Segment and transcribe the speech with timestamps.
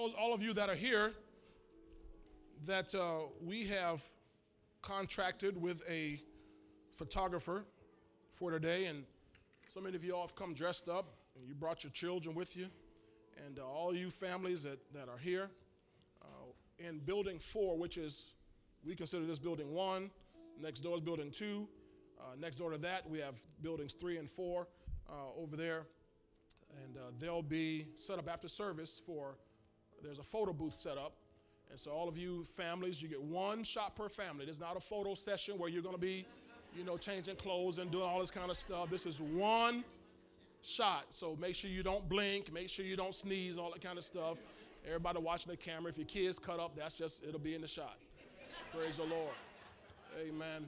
[0.00, 1.12] those all of you that are here,
[2.66, 4.02] that uh, we have
[4.80, 6.18] contracted with a
[6.96, 7.64] photographer
[8.34, 9.04] for today, and
[9.68, 12.56] so many of you all have come dressed up, and you brought your children with
[12.56, 12.66] you,
[13.44, 15.50] and uh, all you families that, that are here
[16.22, 16.26] uh,
[16.78, 18.32] in building four, which is
[18.86, 20.10] we consider this building one.
[20.58, 21.68] Next door is building two.
[22.18, 24.66] Uh, next door to that, we have buildings three and four
[25.10, 25.82] uh, over there,
[26.84, 29.36] and uh, they'll be set up after service for.
[30.02, 31.12] There's a photo booth set up,
[31.70, 34.46] and so all of you families, you get one shot per family.
[34.46, 36.26] It's not a photo session where you're going to be,
[36.76, 38.90] you know, changing clothes and doing all this kind of stuff.
[38.90, 39.84] This is one
[40.62, 41.06] shot.
[41.10, 44.04] So make sure you don't blink, make sure you don't sneeze, all that kind of
[44.04, 44.38] stuff.
[44.86, 47.68] Everybody watching the camera, if your kids cut up, that's just it'll be in the
[47.68, 47.98] shot.
[48.74, 49.34] Praise the Lord.
[50.18, 50.66] Amen.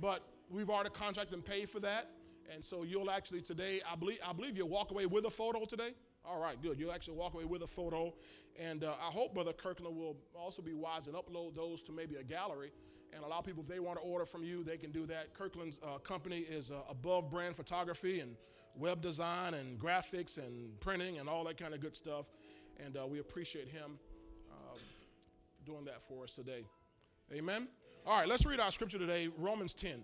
[0.00, 2.10] But we've already contracted and paid for that.
[2.52, 5.64] And so you'll actually today, I believe, I believe you'll walk away with a photo
[5.64, 5.94] today.
[6.24, 6.78] All right, good.
[6.78, 8.14] You'll actually walk away with a photo.
[8.60, 12.16] And uh, I hope Brother Kirkland will also be wise and upload those to maybe
[12.16, 12.70] a gallery
[13.14, 15.34] and allow people, if they want to order from you, they can do that.
[15.34, 18.36] Kirkland's uh, company is uh, above brand photography and
[18.74, 22.26] web design and graphics and printing and all that kind of good stuff.
[22.84, 23.98] And uh, we appreciate him
[24.50, 24.78] uh,
[25.66, 26.64] doing that for us today.
[27.32, 27.68] Amen.
[28.06, 30.02] All right, let's read our scripture today Romans 10.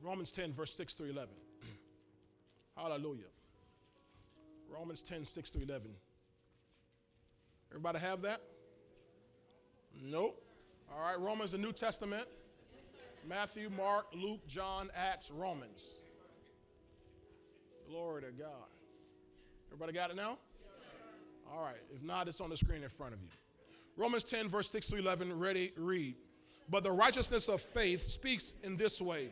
[0.00, 1.28] Romans 10, verse 6 through 11.
[2.76, 3.24] Hallelujah.
[4.72, 5.90] Romans 10, 6 through 11.
[7.70, 8.40] Everybody have that?
[10.02, 10.42] Nope.
[10.92, 12.26] All right, Romans, the New Testament.
[13.28, 15.82] Matthew, Mark, Luke, John, Acts, Romans.
[17.88, 18.68] Glory to God.
[19.68, 20.38] Everybody got it now?
[21.52, 21.76] All right.
[21.94, 23.28] If not, it's on the screen in front of you.
[23.96, 25.38] Romans 10, verse 6 through 11.
[25.38, 26.16] Ready, read.
[26.70, 29.28] But the righteousness of faith speaks in this way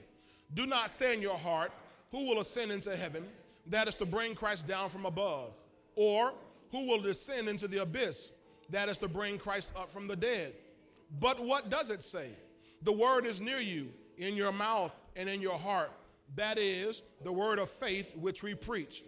[0.55, 1.73] Do not say in your heart,
[2.11, 3.25] Who will ascend into heaven?
[3.71, 5.55] That is to bring Christ down from above.
[5.97, 6.35] Or,
[6.73, 8.31] Who will descend into the abyss?
[8.69, 10.53] That is to bring Christ up from the dead.
[11.19, 12.31] But what does it say?
[12.83, 15.91] The word is near you, in your mouth and in your heart.
[16.37, 19.03] That is the word of faith which we preach.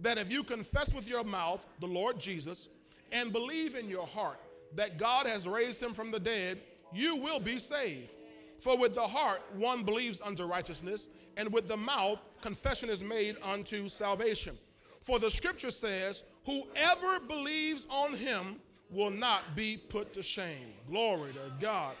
[0.00, 2.68] That if you confess with your mouth the Lord Jesus
[3.12, 4.38] and believe in your heart
[4.74, 6.60] that God has raised him from the dead,
[6.92, 8.10] you will be saved.
[8.58, 13.36] For with the heart one believes unto righteousness, and with the mouth confession is made
[13.42, 14.58] unto salvation.
[15.00, 18.56] For the scripture says, Whoever believes on him
[18.90, 20.74] will not be put to shame.
[20.88, 21.94] Glory to God.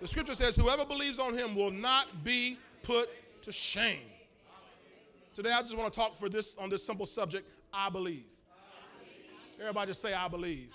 [0.00, 3.10] The scripture says, Whoever believes on him will not be put
[3.42, 4.00] to shame.
[5.34, 8.24] Today I just want to talk for this on this simple subject, I believe.
[9.60, 10.70] Everybody just say, I believe.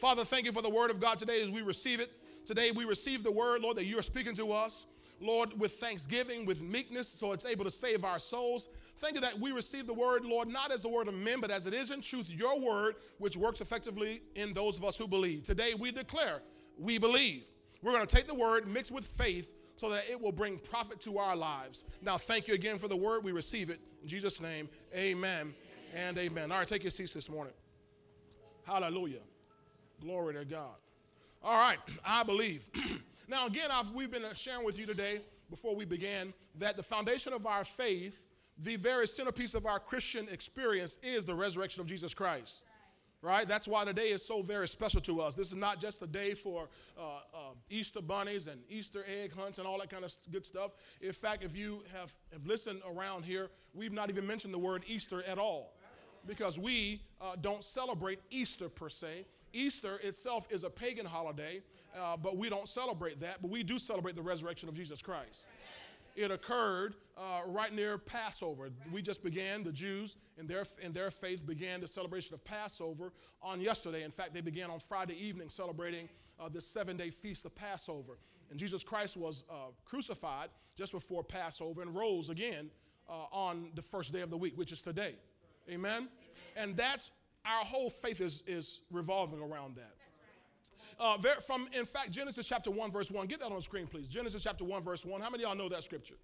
[0.00, 2.12] Father, thank you for the word of God today as we receive it.
[2.44, 4.86] Today we receive the word, Lord, that you are speaking to us.
[5.20, 8.68] Lord, with thanksgiving, with meekness, so it's able to save our souls.
[8.98, 11.50] Thank you that we receive the word, Lord, not as the word of men, but
[11.50, 15.08] as it is in truth, your word, which works effectively in those of us who
[15.08, 15.44] believe.
[15.44, 16.40] Today we declare
[16.78, 17.44] we believe.
[17.82, 21.00] We're going to take the word mixed with faith so that it will bring profit
[21.00, 21.84] to our lives.
[22.02, 23.22] Now, thank you again for the word.
[23.22, 23.80] We receive it.
[24.02, 25.54] In Jesus' name, amen
[25.94, 26.50] and amen.
[26.50, 27.54] All right, take your seats this morning.
[28.64, 29.20] Hallelujah.
[30.00, 30.80] Glory to God.
[31.42, 32.68] All right, I believe.
[33.28, 37.32] now, again, I've, we've been sharing with you today, before we began, that the foundation
[37.32, 38.26] of our faith,
[38.62, 42.64] the very centerpiece of our Christian experience, is the resurrection of Jesus Christ.
[43.20, 43.48] Right?
[43.48, 45.34] That's why today is so very special to us.
[45.34, 47.02] This is not just a day for uh,
[47.34, 50.70] uh, Easter bunnies and Easter egg hunts and all that kind of good stuff.
[51.00, 54.84] In fact, if you have, have listened around here, we've not even mentioned the word
[54.86, 55.74] Easter at all
[56.26, 59.26] because we uh, don't celebrate Easter per se.
[59.52, 61.62] Easter itself is a pagan holiday,
[61.98, 65.42] uh, but we don't celebrate that, but we do celebrate the resurrection of Jesus Christ.
[66.16, 68.70] It occurred uh, right near Passover.
[68.92, 73.12] We just began, the Jews in their, in their faith began the celebration of Passover
[73.40, 74.02] on yesterday.
[74.02, 76.08] In fact, they began on Friday evening celebrating
[76.40, 78.18] uh, this seven day feast of Passover.
[78.50, 82.70] And Jesus Christ was uh, crucified just before Passover and rose again
[83.08, 85.14] uh, on the first day of the week, which is today.
[85.70, 86.08] Amen?
[86.56, 87.10] And that's
[87.44, 89.94] our whole faith is, is revolving around that.
[91.00, 93.26] Uh, from, in fact, Genesis chapter 1, verse 1.
[93.26, 94.08] Get that on the screen, please.
[94.08, 95.20] Genesis chapter 1, verse 1.
[95.20, 96.16] How many of y'all know that scripture?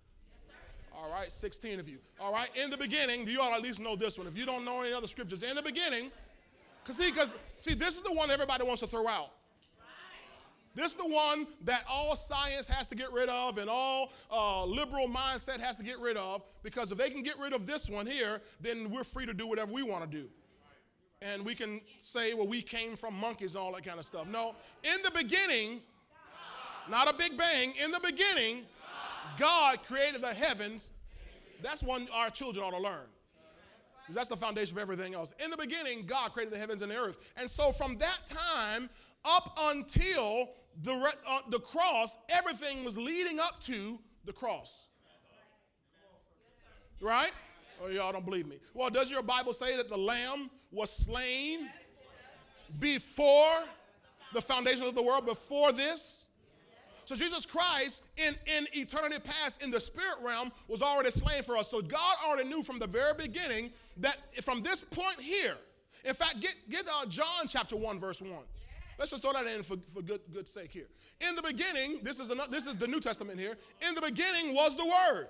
[0.96, 1.98] All right, 16 of you.
[2.20, 4.26] All right, in the beginning, do you ought to at least know this one.
[4.26, 6.10] If you don't know any other scriptures, in the beginning,
[6.82, 9.30] because see, because see, this is the one everybody wants to throw out.
[10.74, 14.64] This is the one that all science has to get rid of and all uh,
[14.64, 17.88] liberal mindset has to get rid of because if they can get rid of this
[17.88, 20.28] one here, then we're free to do whatever we want to do.
[21.32, 24.26] And we can say, well, we came from monkeys and all that kind of stuff.
[24.26, 25.80] No, in the beginning,
[26.90, 28.64] not a big bang, in the beginning,
[29.38, 30.88] God created the heavens.
[31.62, 33.06] That's one our children ought to learn.
[34.10, 35.32] That's the foundation of everything else.
[35.42, 37.16] In the beginning, God created the heavens and the earth.
[37.38, 38.90] And so from that time
[39.24, 40.50] up until
[40.82, 44.72] the, uh, the cross, everything was leading up to the cross.
[47.00, 47.32] Right?
[47.82, 48.58] Oh, y'all don't believe me.
[48.74, 51.70] Well, does your Bible say that the lamb was slain
[52.80, 53.64] before
[54.32, 56.24] the foundation of the world, before this?
[57.04, 61.56] So Jesus Christ in, in eternity past in the spirit realm was already slain for
[61.56, 61.70] us.
[61.70, 65.56] So God already knew from the very beginning that from this point here,
[66.04, 68.30] in fact, get, get uh, John chapter 1, verse 1.
[68.98, 70.86] Let's just throw that in for, for good, good sake here.
[71.20, 73.56] In the beginning, this is, another, this is the New Testament here.
[73.86, 75.28] In the beginning was the Word.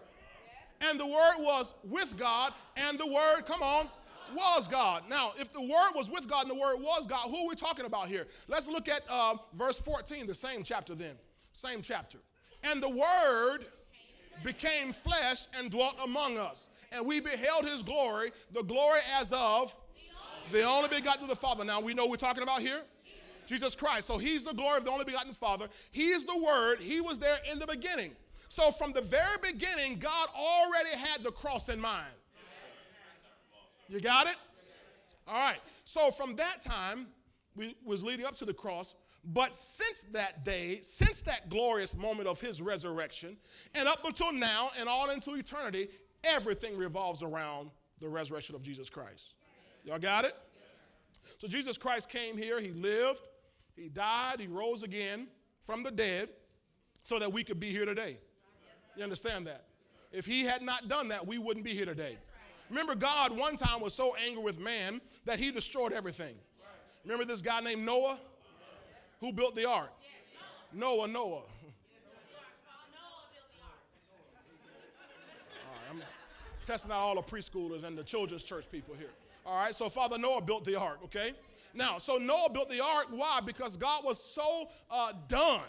[0.80, 3.88] And the Word was with God, and the Word, come on,
[4.34, 5.04] was God.
[5.08, 7.54] Now, if the Word was with God and the Word was God, who are we
[7.54, 8.26] talking about here?
[8.48, 11.14] Let's look at uh, verse 14, the same chapter then.
[11.52, 12.18] Same chapter.
[12.62, 13.66] And the Word
[14.42, 16.68] became flesh and dwelt among us.
[16.92, 19.74] And we beheld his glory, the glory as of
[20.50, 21.64] the only begotten of the Father.
[21.64, 22.82] Now, we know we're talking about here
[23.46, 24.06] Jesus Christ.
[24.06, 25.68] So he's the glory of the only begotten Father.
[25.90, 26.80] He is the Word.
[26.80, 28.16] He was there in the beginning.
[28.48, 32.14] So from the very beginning, God already had the cross in mind.
[33.88, 34.36] You got it?
[35.26, 35.60] All right.
[35.84, 37.06] So from that time,
[37.56, 38.94] we was leading up to the cross.
[39.32, 43.36] But since that day, since that glorious moment of his resurrection,
[43.74, 45.88] and up until now and all into eternity,
[46.24, 47.70] everything revolves around
[48.00, 49.34] the resurrection of Jesus Christ.
[49.84, 50.34] Y'all got it?
[51.38, 53.20] So Jesus Christ came here, he lived,
[53.76, 55.26] he died, he rose again
[55.66, 56.28] from the dead
[57.02, 58.18] so that we could be here today.
[58.96, 59.64] You understand that?
[60.12, 62.18] If he had not done that, we wouldn't be here today.
[62.70, 66.34] Remember, God one time was so angry with man that he destroyed everything.
[67.04, 68.18] Remember this guy named Noah?
[69.20, 69.92] Who built the ark?
[70.72, 71.42] Noah, Noah.
[76.62, 79.10] Testing out all the preschoolers and the children's church people here.
[79.44, 81.34] All right, so Father Noah built the ark, okay?
[81.74, 83.08] Now, so Noah built the ark.
[83.10, 83.40] Why?
[83.44, 85.60] Because God was so uh, done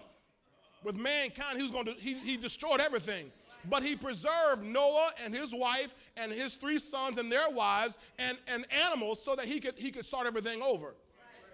[0.86, 1.58] with mankind.
[1.58, 3.30] He was going to, he, he destroyed everything.
[3.70, 8.38] But he preserved Noah and his wife and his three sons and their wives and,
[8.48, 10.96] and animals so that he could, he could start everything over.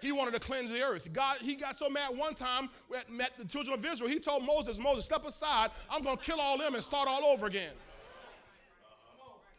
[0.00, 1.12] He wanted to cleanse the earth.
[1.12, 2.68] God, he got so mad one time
[3.08, 4.10] met the children of Israel.
[4.10, 5.70] He told Moses, Moses, step aside.
[5.90, 7.72] I'm going to kill all them and start all over again.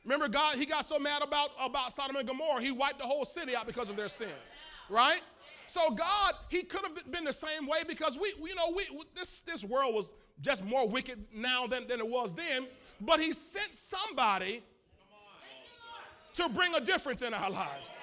[0.03, 3.23] Remember, God, he got so mad about, about Sodom and Gomorrah, he wiped the whole
[3.23, 4.27] city out because of their sin
[4.89, 5.21] right?
[5.67, 8.85] So God, He could have been the same way because we, you know, we
[9.15, 12.67] this this world was just more wicked now than, than it was then.
[13.01, 14.61] But He sent somebody
[16.35, 17.93] to bring a difference in our lives.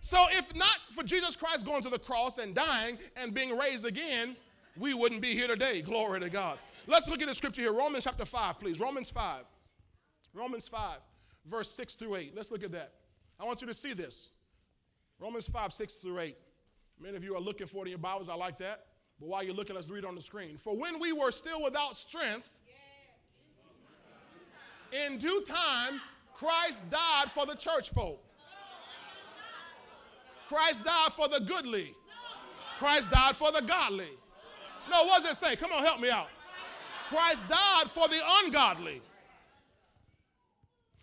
[0.00, 3.86] So if not for Jesus Christ going to the cross and dying and being raised
[3.86, 4.36] again,
[4.78, 5.82] we wouldn't be here today.
[5.82, 6.58] Glory to God.
[6.86, 7.72] Let's look at the scripture here.
[7.72, 8.80] Romans chapter 5, please.
[8.80, 9.44] Romans 5.
[10.32, 10.98] Romans 5,
[11.46, 12.32] verse 6 through 8.
[12.36, 12.92] Let's look at that.
[13.38, 14.30] I want you to see this.
[15.18, 16.36] Romans 5, 6 through 8.
[17.00, 18.28] Many of you are looking for it in your Bibles.
[18.28, 18.86] I like that.
[19.20, 20.56] But while you're looking, let's read on the screen.
[20.56, 22.56] For when we were still without strength,
[24.92, 26.00] in due time,
[26.34, 28.22] Christ died for the church folk.
[30.48, 31.94] Christ died for the goodly.
[32.78, 34.08] Christ died for the godly.
[34.90, 35.54] No, what does it say?
[35.54, 36.28] Come on, help me out.
[37.08, 39.02] Christ died for the ungodly.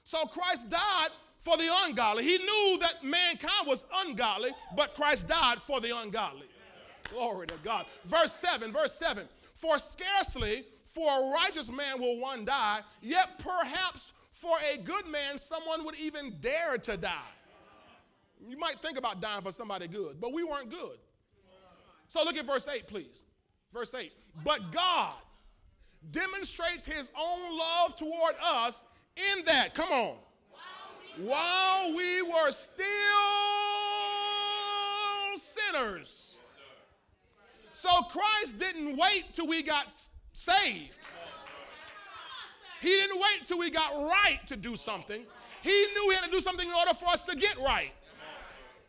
[0.03, 1.09] So Christ died
[1.39, 2.23] for the ungodly.
[2.23, 6.47] He knew that mankind was ungodly, but Christ died for the ungodly.
[7.13, 7.85] Glory to God.
[8.05, 9.27] Verse 7, verse 7.
[9.55, 15.37] For scarcely for a righteous man will one die, yet perhaps for a good man
[15.37, 17.31] someone would even dare to die.
[18.47, 20.97] You might think about dying for somebody good, but we weren't good.
[22.07, 23.23] So look at verse 8, please.
[23.73, 24.11] Verse 8.
[24.43, 25.13] But God
[26.11, 28.85] demonstrates his own love toward us
[29.15, 30.15] in that, come on,
[31.17, 32.85] while we were still
[35.37, 36.26] sinners.
[37.77, 39.95] So Christ didn't wait till we got
[40.31, 40.95] saved.
[42.81, 45.23] He didn't wait till we got right to do something.
[45.61, 47.91] He knew he had to do something in order for us to get right.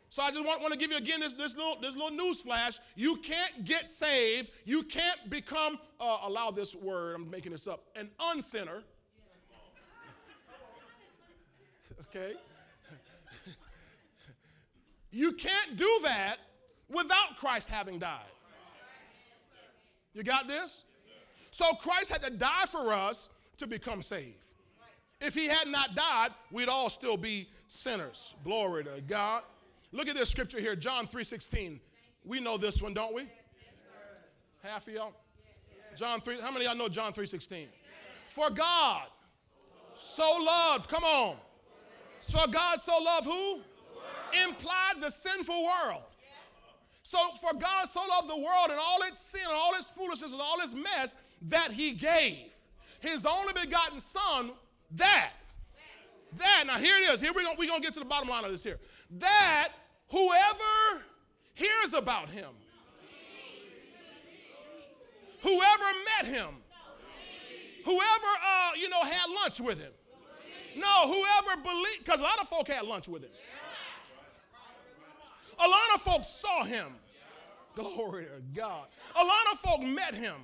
[0.08, 2.40] So I just want, want to give you again this, this little this little news
[2.40, 2.78] flash.
[2.94, 4.52] You can't get saved.
[4.64, 7.14] You can't become uh, allow this word.
[7.16, 7.84] I'm making this up.
[7.94, 8.84] An unsinner
[12.08, 12.32] okay?
[15.10, 16.36] you can't do that
[16.88, 18.24] without Christ having died.
[20.14, 20.82] You got this?
[21.50, 24.44] So Christ had to die for us to become saved.
[25.20, 28.34] If he had not died, we'd all still be sinners.
[28.44, 29.42] Glory to God.
[29.92, 31.80] Look at this scripture here, John 3:16.
[32.24, 33.28] We know this one, don't we?
[34.62, 35.14] Half of y'all?
[35.96, 37.68] John 3, how many y'all know John 3:16?
[38.28, 39.08] For God
[39.94, 41.36] so loved, come on,
[42.20, 43.60] So God so loved who?
[44.44, 46.02] Implied the sinful world.
[47.08, 50.30] So for God so loved the world and all its sin and all its foolishness
[50.30, 51.16] and all its mess
[51.48, 52.54] that he gave
[53.00, 54.50] his only begotten son
[54.90, 55.32] that
[56.36, 58.44] that now here it is here we're gonna, we're gonna get to the bottom line
[58.44, 58.78] of this here.
[59.20, 59.68] That
[60.10, 61.02] whoever
[61.54, 62.50] hears about him
[65.40, 65.84] whoever
[66.18, 66.56] met him
[67.86, 68.02] whoever
[68.44, 69.92] uh, you know had lunch with him
[70.76, 73.30] no whoever believed because a lot of folk had lunch with him
[75.60, 76.94] a lot of folks saw him
[77.74, 78.86] glory to god
[79.16, 80.36] a lot of folk met him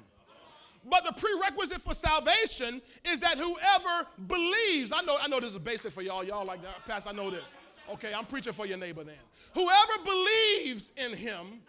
[0.91, 5.59] but the prerequisite for salvation is that whoever believes, I know, I know this is
[5.59, 6.23] basic for y'all.
[6.23, 6.85] Y'all like that.
[6.87, 7.55] Pastor, I know this.
[7.91, 9.15] Okay, I'm preaching for your neighbor then.
[9.55, 11.61] Whoever believes in him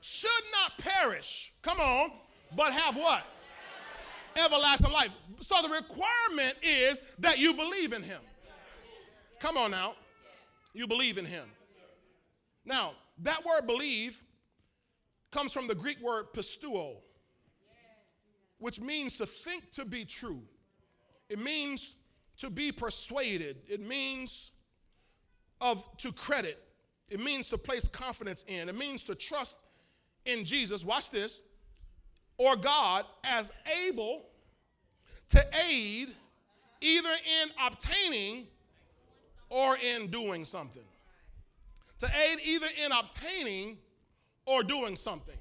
[0.00, 1.52] should not perish.
[1.62, 2.12] Come on,
[2.56, 3.24] but have what?
[4.36, 5.10] Everlasting life.
[5.40, 8.20] So the requirement is that you believe in him.
[9.40, 9.94] Come on now.
[10.74, 11.48] You believe in him.
[12.68, 14.22] Now, that word believe
[15.32, 16.98] comes from the Greek word pisteuo
[18.58, 20.42] which means to think to be true.
[21.28, 21.94] It means
[22.38, 23.56] to be persuaded.
[23.68, 24.50] It means
[25.60, 26.58] of to credit.
[27.08, 28.68] It means to place confidence in.
[28.68, 29.62] It means to trust
[30.24, 30.84] in Jesus.
[30.84, 31.40] Watch this.
[32.36, 33.52] Or God as
[33.86, 34.26] able
[35.30, 36.08] to aid
[36.80, 38.46] either in obtaining
[39.50, 40.84] or in doing something.
[41.98, 43.78] To aid either in obtaining
[44.46, 45.36] or doing something.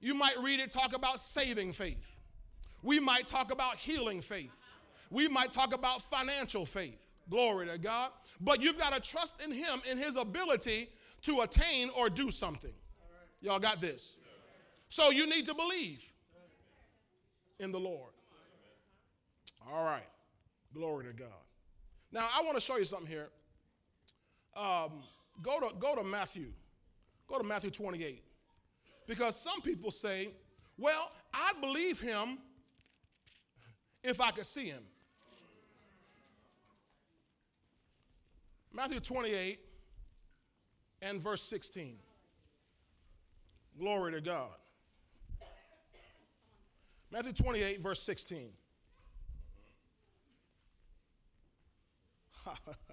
[0.00, 2.20] You might read it talk about saving faith.
[2.82, 4.52] We might talk about healing faith.
[5.10, 7.04] We might talk about financial faith.
[7.28, 8.10] Glory to God.
[8.40, 10.88] But you've got to trust in Him, in His ability
[11.22, 12.72] to attain or do something.
[13.40, 14.14] Y'all got this?
[14.88, 16.02] So you need to believe
[17.58, 18.12] in the Lord.
[19.70, 20.06] All right.
[20.74, 21.28] Glory to God.
[22.12, 23.28] Now, I want to show you something here.
[24.56, 25.02] Um,
[25.42, 26.52] go, to, go to Matthew.
[27.28, 28.22] Go to Matthew 28.
[29.06, 30.28] Because some people say,
[30.76, 32.38] well, I'd believe him
[34.02, 34.82] if I could see him.
[38.72, 39.58] Matthew 28
[41.02, 41.96] and verse 16.
[43.78, 44.50] Glory to God.
[47.10, 48.50] Matthew 28, verse 16.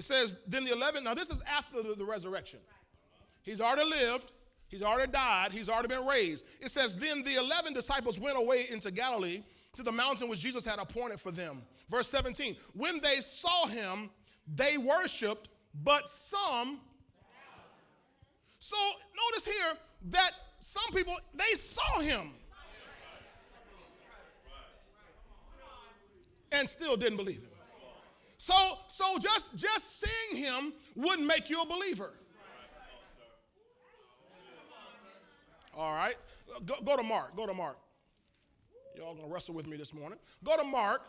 [0.00, 2.58] it says, then the 11, now this is after the, the resurrection.
[3.42, 4.32] He's already lived,
[4.70, 6.46] He's already died, he's already been raised.
[6.60, 9.42] It says, Then the 11 disciples went away into Galilee
[9.74, 11.62] to the mountain which Jesus had appointed for them.
[11.90, 14.10] Verse 17, when they saw him,
[14.54, 15.48] they worshiped,
[15.82, 16.80] but some.
[18.60, 18.76] So
[19.28, 19.76] notice here
[20.10, 20.30] that
[20.60, 22.30] some people, they saw him
[26.52, 27.49] and still didn't believe him.
[28.40, 28.54] So,
[28.86, 32.14] so just, just seeing him wouldn't make you a believer.
[35.76, 36.16] All right.
[36.64, 37.36] Go, go to Mark.
[37.36, 37.76] Go to Mark.
[38.96, 40.18] Y'all gonna wrestle with me this morning.
[40.42, 41.02] Go to Mark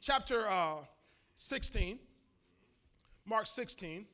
[0.00, 0.78] chapter uh,
[1.36, 1.96] 16.
[3.24, 4.04] Mark 16.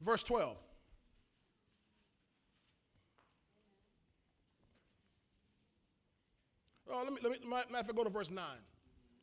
[0.00, 0.56] Verse 12.
[6.92, 8.44] Oh, let me, let me, matter of fact, go to verse 9.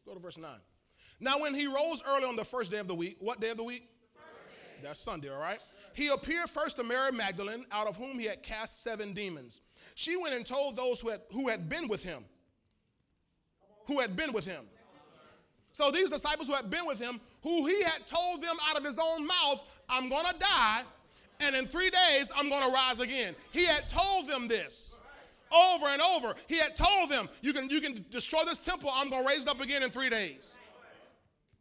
[0.05, 0.49] Go to verse 9.
[1.19, 3.57] Now, when he rose early on the first day of the week, what day of
[3.57, 3.89] the week?
[4.81, 5.59] The That's Sunday, all right?
[5.93, 9.61] He appeared first to Mary Magdalene, out of whom he had cast seven demons.
[9.95, 12.23] She went and told those who had, who had been with him.
[13.85, 14.65] Who had been with him.
[15.71, 18.83] So these disciples who had been with him, who he had told them out of
[18.83, 20.81] his own mouth, I'm going to die,
[21.39, 23.35] and in three days I'm going to rise again.
[23.51, 24.88] He had told them this
[25.51, 26.35] over and over.
[26.47, 29.43] He had told them, you can, you can destroy this temple, I'm going to raise
[29.43, 30.53] it up again in three days.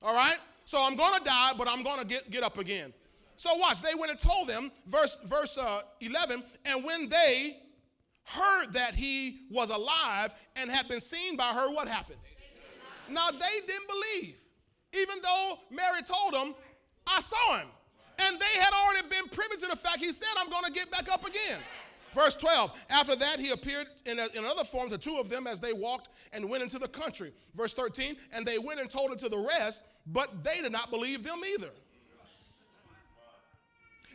[0.03, 0.39] All right?
[0.65, 2.93] So I'm going to die, but I'm going to get, get up again.
[3.37, 7.59] So watch, they went and told them, verse, verse uh, 11, and when they
[8.25, 12.19] heard that he was alive and had been seen by her, what happened?
[13.09, 14.37] Now they didn't believe,
[14.93, 16.55] even though Mary told them,
[17.07, 17.69] I saw him.
[18.19, 20.91] And they had already been privy to the fact he said, I'm going to get
[20.91, 21.61] back up again.
[22.19, 25.47] Verse 12, after that, he appeared in, a, in, another form to two of them
[25.47, 27.33] as they walked and went into the country.
[27.55, 30.91] Verse 13, and they went and told it to the rest, but they did not
[30.91, 31.71] believe them either.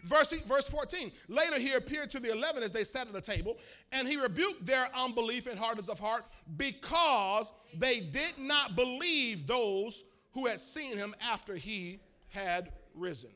[0.04, 1.14] Verse, verse 14.
[1.30, 3.58] Later he appeared to the eleven as they sat at the table,
[3.94, 6.26] and he rebuked their unbelief and hardness of heart
[6.58, 13.30] because they did not believe those who had seen him after he had risen.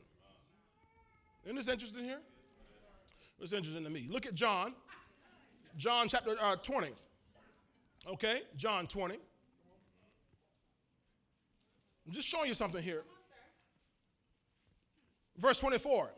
[1.46, 2.20] Isn't this interesting here?
[3.40, 4.06] It's interesting to me.
[4.10, 4.74] Look at John,
[5.76, 6.88] John chapter uh, 20.
[8.08, 9.16] Okay, John 20.
[12.06, 13.04] I'm just showing you something here.
[15.36, 16.10] Verse 24.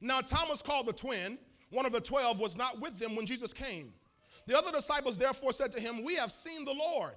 [0.00, 1.38] Now, Thomas called the twin,
[1.70, 3.92] one of the twelve, was not with them when Jesus came.
[4.46, 7.14] The other disciples therefore said to him, We have seen the Lord.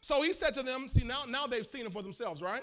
[0.00, 2.62] So he said to them, See, now, now they've seen him for themselves, right?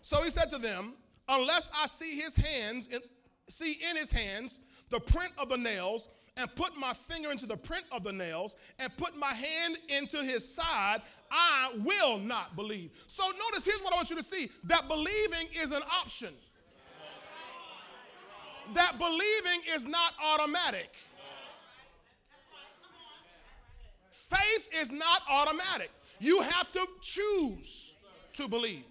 [0.00, 0.94] So he said to them,
[1.28, 3.00] Unless I see his hands, in,
[3.48, 4.58] see in his hands
[4.94, 8.54] the print of the nails, and put my finger into the print of the nails,
[8.78, 12.92] and put my hand into his side, I will not believe.
[13.08, 16.32] So notice, here's what I want you to see that believing is an option.
[18.74, 20.94] That believing is not automatic.
[24.30, 25.90] Faith is not automatic.
[26.20, 27.94] You have to choose
[28.34, 28.84] to believe.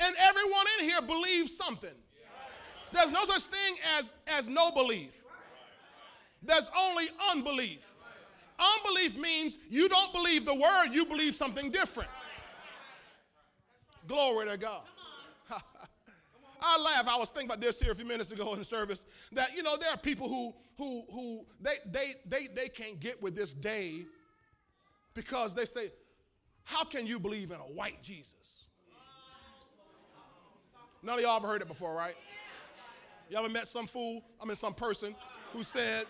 [0.00, 1.94] And everyone in here believes something.
[2.94, 5.24] There's no such thing as, as no belief.
[6.42, 7.80] There's only unbelief.
[8.58, 12.08] Unbelief means you don't believe the word, you believe something different.
[14.06, 14.82] Glory to God.
[16.60, 17.08] I laugh.
[17.08, 19.04] I was thinking about this here a few minutes ago in service.
[19.32, 23.20] That you know there are people who who who they they they they can't get
[23.20, 24.04] with this day
[25.14, 25.90] because they say,
[26.64, 28.34] "How can you believe in a white Jesus?"
[31.02, 32.14] None of y'all ever heard it before, right?
[33.30, 34.22] You ever met some fool?
[34.40, 35.14] I mean, some person
[35.52, 36.06] who said,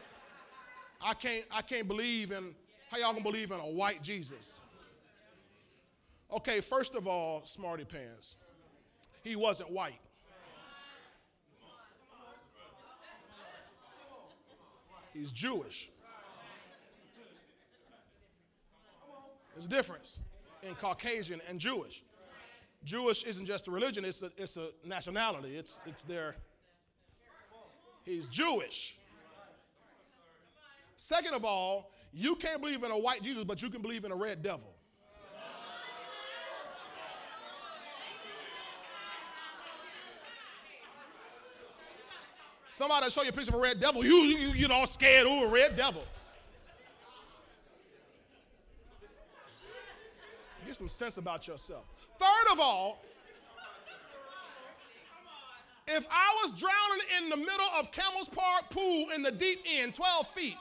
[1.00, 2.54] "I can't I can't believe in
[2.90, 4.52] how y'all gonna believe in a white Jesus?"
[6.33, 8.35] Okay, first of all, smarty pants.
[9.23, 10.00] He wasn't white.
[15.12, 15.90] He's Jewish.
[19.54, 20.18] There's a difference
[20.64, 22.02] in Caucasian and Jewish.
[22.85, 25.56] Jewish isn't just a religion, it's a, it's a nationality.
[25.56, 26.35] It's, it's their,
[28.04, 28.96] he's Jewish.
[30.96, 34.12] Second of all, you can't believe in a white Jesus, but you can believe in
[34.12, 34.75] a red devil.
[42.70, 44.05] Somebody show you a picture of a red devil.
[44.05, 46.05] You, you, you know, scared, ooh, a red devil.
[50.66, 51.85] Get some sense about yourself.
[52.18, 53.00] Third of all,
[55.87, 59.94] if I was drowning in the middle of Camel's Park Pool in the deep end,
[59.94, 60.57] 12 feet,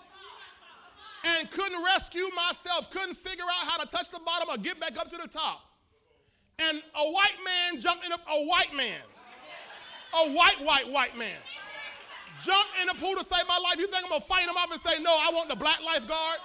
[1.24, 5.00] and couldn't rescue myself, couldn't figure out how to touch the bottom or get back
[5.00, 5.62] up to the top,
[6.60, 9.02] and a white man jumped in a, a white man,
[10.14, 11.40] a white, white, white man
[12.44, 14.72] jump in the pool to save my life, you think I'm gonna fight him off
[14.72, 16.40] and say, no, I want the black lifeguard?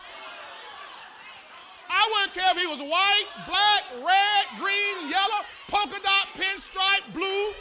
[1.91, 7.53] I wouldn't care if he was white, black, red, green, yellow, polka dot, pinstripe, blue.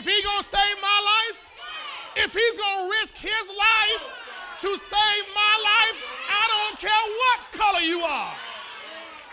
[0.00, 1.44] If he gonna save my life,
[2.16, 7.80] if he's gonna risk his life to save my life, I don't care what color
[7.80, 8.34] you are.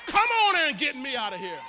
[0.07, 1.61] Come on and get me out of here.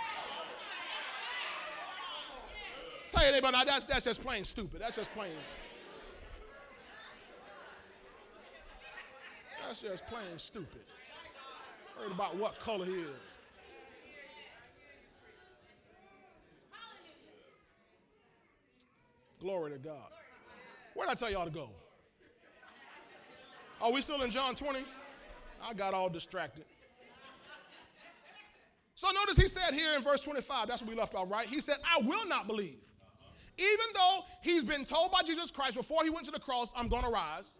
[3.11, 4.81] Tell you now that's, that's just plain stupid.
[4.81, 5.31] That's just plain.
[9.65, 10.83] That's just plain stupid.
[11.97, 13.38] Heard about what color he is.
[19.41, 20.11] Glory to God.
[20.95, 21.71] Where did I tell y'all to go?
[23.81, 24.81] Are we still in John 20?
[25.63, 26.65] I got all distracted.
[28.95, 31.47] So notice he said here in verse 25, that's where we left off, right?
[31.47, 32.79] He said, I will not believe.
[33.57, 36.89] Even though he's been told by Jesus Christ before he went to the cross, I'm
[36.89, 37.59] going to rise.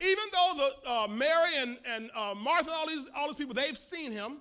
[0.00, 3.54] Even though the, uh, Mary and, and uh, Martha and all these, all these people,
[3.54, 4.38] they've seen him.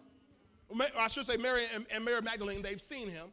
[0.98, 3.28] I should say Mary and, and Mary Magdalene, they've seen him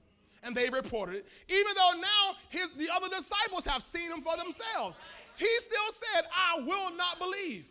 [0.44, 1.28] and they've reported it.
[1.48, 4.98] Even though now his, the other disciples have seen him for themselves,
[5.36, 7.66] he still said, I will not believe.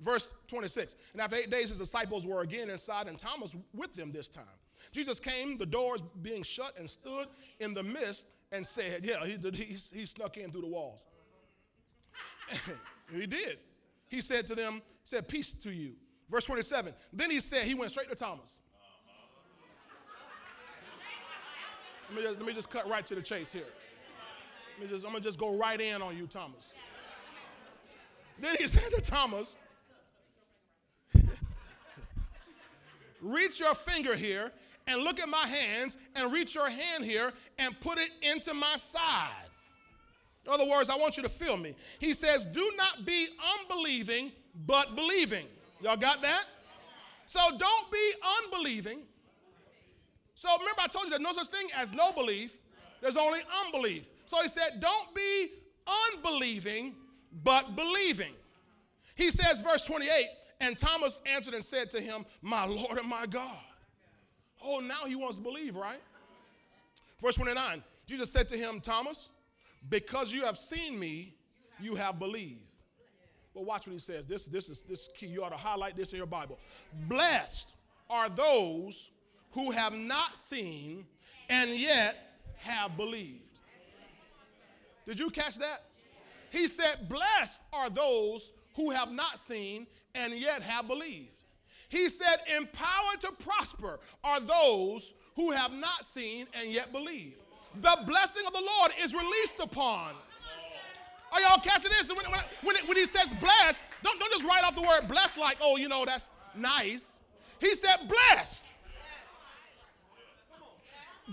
[0.00, 0.96] Verse 26.
[1.12, 4.44] And after eight days, his disciples were again inside, and Thomas with them this time.
[4.92, 7.26] Jesus came, the doors being shut, and stood
[7.58, 11.02] in the midst and said, Yeah, he, he, he snuck in through the walls.
[13.14, 13.58] he did.
[14.08, 15.92] He said to them, said, Peace to you.
[16.30, 16.94] Verse 27.
[17.12, 18.59] Then he said, he went straight to Thomas.
[22.10, 23.62] Let me just, let me just cut right to the chase here.
[24.78, 26.66] Let me just, I'm going to just go right in on you, Thomas.
[28.40, 29.54] Then he said to Thomas,
[33.20, 34.50] Reach your finger here
[34.88, 38.74] and look at my hands, and reach your hand here and put it into my
[38.76, 39.30] side.
[40.46, 41.76] In other words, I want you to feel me.
[42.00, 43.28] He says, Do not be
[43.60, 44.32] unbelieving,
[44.66, 45.46] but believing.
[45.80, 46.46] Y'all got that?
[47.26, 49.02] So don't be unbelieving.
[50.40, 52.56] So remember, I told you there's no such thing as no belief,
[53.02, 54.06] there's only unbelief.
[54.24, 55.48] So he said, Don't be
[56.14, 56.94] unbelieving,
[57.44, 58.32] but believing.
[59.16, 60.08] He says, verse 28,
[60.60, 63.58] and Thomas answered and said to him, My Lord and my God.
[64.64, 66.00] Oh, now he wants to believe, right?
[67.20, 69.28] Verse 29, Jesus said to him, Thomas,
[69.90, 71.34] because you have seen me,
[71.78, 72.62] you have believed.
[73.54, 74.24] But watch what he says.
[74.24, 75.26] This, this is this is key.
[75.26, 76.58] You ought to highlight this in your Bible.
[77.08, 77.74] Blessed
[78.08, 79.09] are those
[79.52, 81.04] who have not seen
[81.48, 83.40] and yet have believed.
[85.06, 85.84] Did you catch that?
[86.50, 91.30] He said, Blessed are those who have not seen and yet have believed.
[91.88, 97.34] He said, Empowered to prosper are those who have not seen and yet believe.
[97.80, 100.14] The blessing of the Lord is released upon.
[101.32, 102.08] Are y'all catching this?
[102.08, 105.06] When, when, when, it, when he says blessed, don't, don't just write off the word
[105.06, 107.18] blessed like, oh, you know, that's nice.
[107.60, 108.64] He said blessed.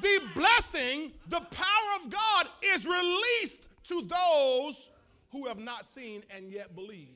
[0.01, 4.89] The blessing, the power of God is released to those
[5.31, 7.11] who have not seen and yet believed.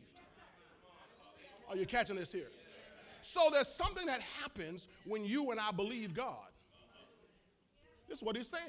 [1.70, 2.50] Are you catching this here?
[3.22, 6.48] So there's something that happens when you and I believe God.
[8.10, 8.64] This is what he's saying.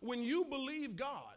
[0.00, 1.34] When you believe God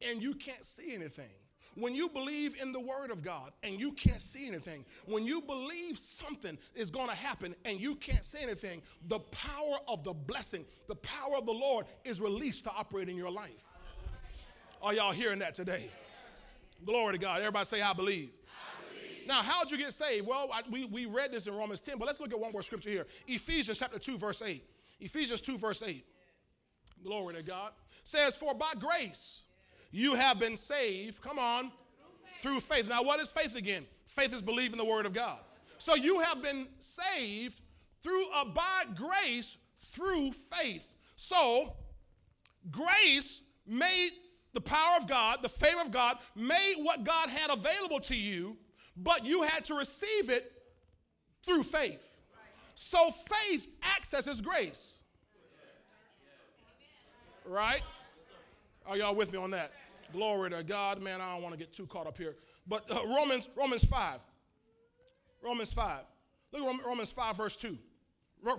[0.00, 1.30] and you can't see anything,
[1.74, 5.40] when you believe in the Word of God and you can't see anything, when you
[5.40, 10.12] believe something is going to happen and you can't see anything, the power of the
[10.12, 13.64] blessing, the power of the Lord is released to operate in your life.
[14.82, 15.90] Are y'all hearing that today?
[16.84, 17.38] Glory to God.
[17.40, 18.30] Everybody say, I believe.
[19.26, 20.26] Now, how'd you get saved?
[20.26, 22.62] Well, I, we, we read this in Romans 10, but let's look at one more
[22.62, 23.06] scripture here.
[23.28, 24.64] Ephesians chapter 2, verse 8.
[25.00, 26.04] Ephesians 2, verse 8.
[27.04, 27.72] Glory to God.
[28.02, 29.41] Says, For by grace
[29.92, 31.70] you have been saved, come on,
[32.40, 32.88] through faith.
[32.88, 33.86] Now, what is faith again?
[34.06, 35.38] Faith is believing the word of God.
[35.78, 37.60] So you have been saved
[38.02, 40.86] through a by grace through faith.
[41.16, 41.74] So
[42.70, 44.10] grace made
[44.54, 48.56] the power of God, the favor of God, made what God had available to you,
[48.96, 50.52] but you had to receive it
[51.42, 52.10] through faith.
[52.74, 54.94] So faith accesses grace.
[57.44, 57.82] Right?
[58.86, 59.72] Are y'all with me on that?
[60.12, 61.00] Glory to God.
[61.00, 62.36] Man, I don't want to get too caught up here.
[62.66, 64.20] But uh, Romans, Romans 5.
[65.42, 66.04] Romans 5.
[66.52, 67.76] Look at Romans 5, verse 2.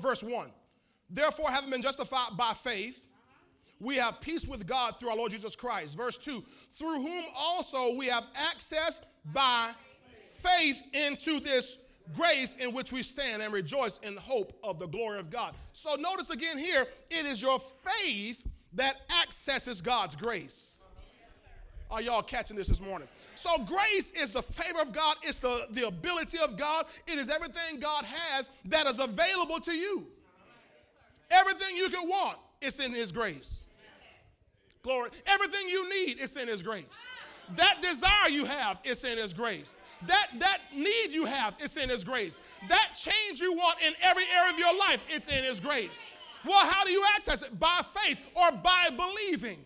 [0.01, 0.51] Verse 1.
[1.09, 3.07] Therefore, having been justified by faith,
[3.79, 5.95] we have peace with God through our Lord Jesus Christ.
[5.95, 6.43] Verse 2.
[6.75, 9.01] Through whom also we have access
[9.33, 9.71] by
[10.41, 11.77] faith into this
[12.15, 15.53] grace in which we stand and rejoice in the hope of the glory of God.
[15.71, 20.72] So notice again here, it is your faith that accesses God's grace.
[21.93, 23.07] Are y'all catching this this morning?
[23.35, 27.29] So, grace is the favor of God, it's the, the ability of God, it is
[27.29, 30.07] everything God has that is available to you.
[31.29, 33.61] Everything you can want, it's in His grace.
[34.81, 35.11] Glory.
[35.27, 36.85] Everything you need, it's in His grace.
[37.55, 39.77] That desire you have, it's in His grace.
[40.07, 42.39] That, that need you have, it's in His grace.
[42.69, 45.99] That change you want in every area of your life, it's in His grace.
[46.43, 47.59] Well, how do you access it?
[47.59, 49.63] By faith or by believing.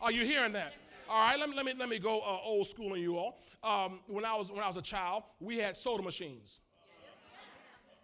[0.00, 0.74] Are you hearing that?
[1.12, 3.38] All right, let me, let me, let me go uh, old school on you all.
[3.62, 6.60] Um, when, I was, when I was a child, we had soda machines.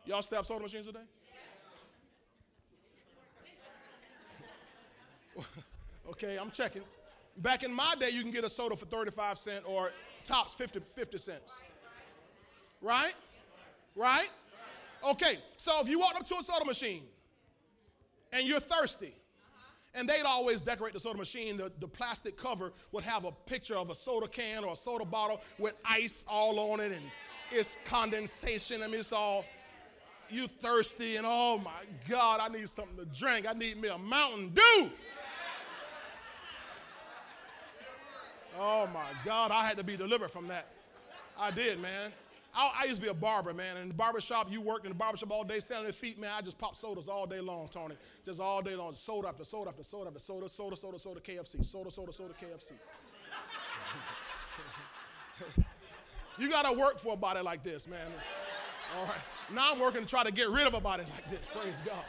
[0.05, 0.99] Y'all still have soda machines today?
[6.11, 6.83] okay, I'm checking.
[7.39, 9.93] Back in my day, you can get a soda for 35 cents or
[10.23, 11.61] tops 50, 50 cents.
[12.83, 13.15] Right?
[13.97, 14.29] Right?
[15.03, 17.05] Okay, so if you walk up to a soda machine
[18.33, 19.15] and you're thirsty,
[19.95, 21.57] and they'd always decorate the soda machine.
[21.57, 25.05] The, the plastic cover would have a picture of a soda can or a soda
[25.05, 27.05] bottle with ice all on it, and
[27.51, 28.83] it's condensation.
[28.83, 29.45] I mean, it's all
[30.31, 33.47] you thirsty, and oh my God, I need something to drink.
[33.49, 34.91] I need me a Mountain Dew.
[38.61, 40.67] Oh my God, I had to be delivered from that.
[41.39, 42.13] I did, man.
[42.59, 43.77] I, I, used to be a barber, man.
[43.77, 45.93] In the barber shop, you worked in the barber shop all day, standing on your
[45.93, 46.33] feet, man.
[46.37, 47.95] I just pop sodas all day long, Tony.
[48.25, 48.95] Just all day long.
[48.95, 51.65] Soda after soda after soda after soda, soda, soda, soda, KFC.
[51.65, 52.73] Soda, soda, soda, KFC.
[56.39, 58.09] you got to work for a body like this, man.
[58.97, 59.23] All right.
[59.55, 61.49] Now I'm working to try to get rid of a body like this.
[61.55, 62.05] Praise God.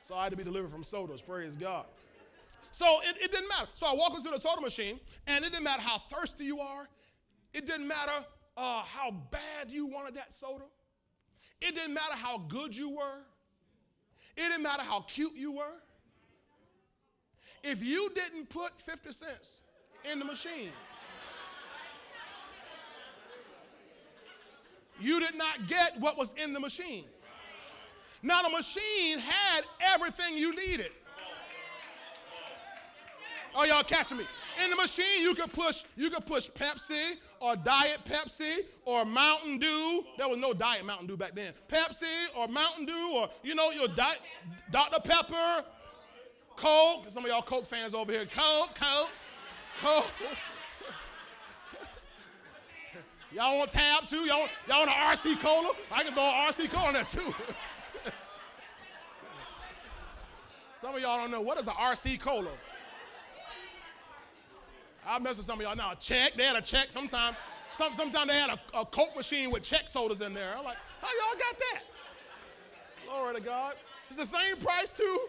[0.00, 1.22] So I had to be delivered from sodas.
[1.22, 1.86] Praise God.
[2.72, 3.68] So it, it didn't matter.
[3.72, 6.86] So I walk into the soda machine, and it didn't matter how thirsty you are.
[7.54, 8.22] It didn't matter
[8.58, 10.64] uh, how bad you wanted that soda.
[11.60, 13.20] It didn't matter how good you were.
[14.36, 15.76] It didn't matter how cute you were.
[17.62, 19.62] If you didn't put 50 cents
[20.10, 20.70] in the machine,
[25.00, 27.04] you did not get what was in the machine.
[28.22, 30.90] Now, the machine had everything you needed.
[33.54, 34.24] Are y'all catching me?
[34.64, 39.58] In the machine, you could push, you could push Pepsi or Diet Pepsi or Mountain
[39.58, 40.04] Dew.
[40.16, 41.52] There was no Diet Mountain Dew back then.
[41.68, 44.20] Pepsi or Mountain Dew or you know your Diet
[44.70, 45.00] Dr.
[45.00, 45.64] Pepper,
[46.56, 47.06] Coke.
[47.08, 48.26] Some of y'all Coke fans over here.
[48.26, 49.10] Coke, Coke,
[49.82, 50.10] Coke.
[53.32, 54.24] y'all want tab too?
[54.24, 55.70] Y'all, y'all want an RC cola?
[55.92, 57.34] I can throw an RC cola in there too.
[60.74, 62.50] Some of y'all don't know what is an RC cola.
[65.08, 65.92] I mess with some of y'all now.
[65.92, 66.90] A check, they had a check.
[66.90, 67.36] Sometimes,
[67.72, 70.54] some, sometimes they had a, a Coke machine with Chek sodas in there.
[70.56, 71.82] I'm like, how y'all got that?
[73.06, 73.74] Glory to God.
[74.08, 75.20] It's the same price too.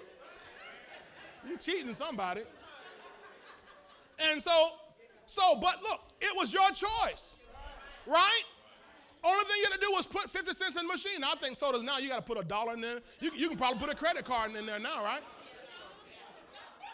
[1.48, 2.42] You're cheating somebody.
[4.20, 4.72] And so,
[5.26, 7.24] so, but look, it was your choice,
[8.06, 8.44] right?
[9.24, 11.24] Only thing you had to do was put 50 cents in the machine.
[11.24, 13.00] I think sodas now, you got to put a dollar in there.
[13.20, 15.22] You, you can probably put a credit card in there now, right?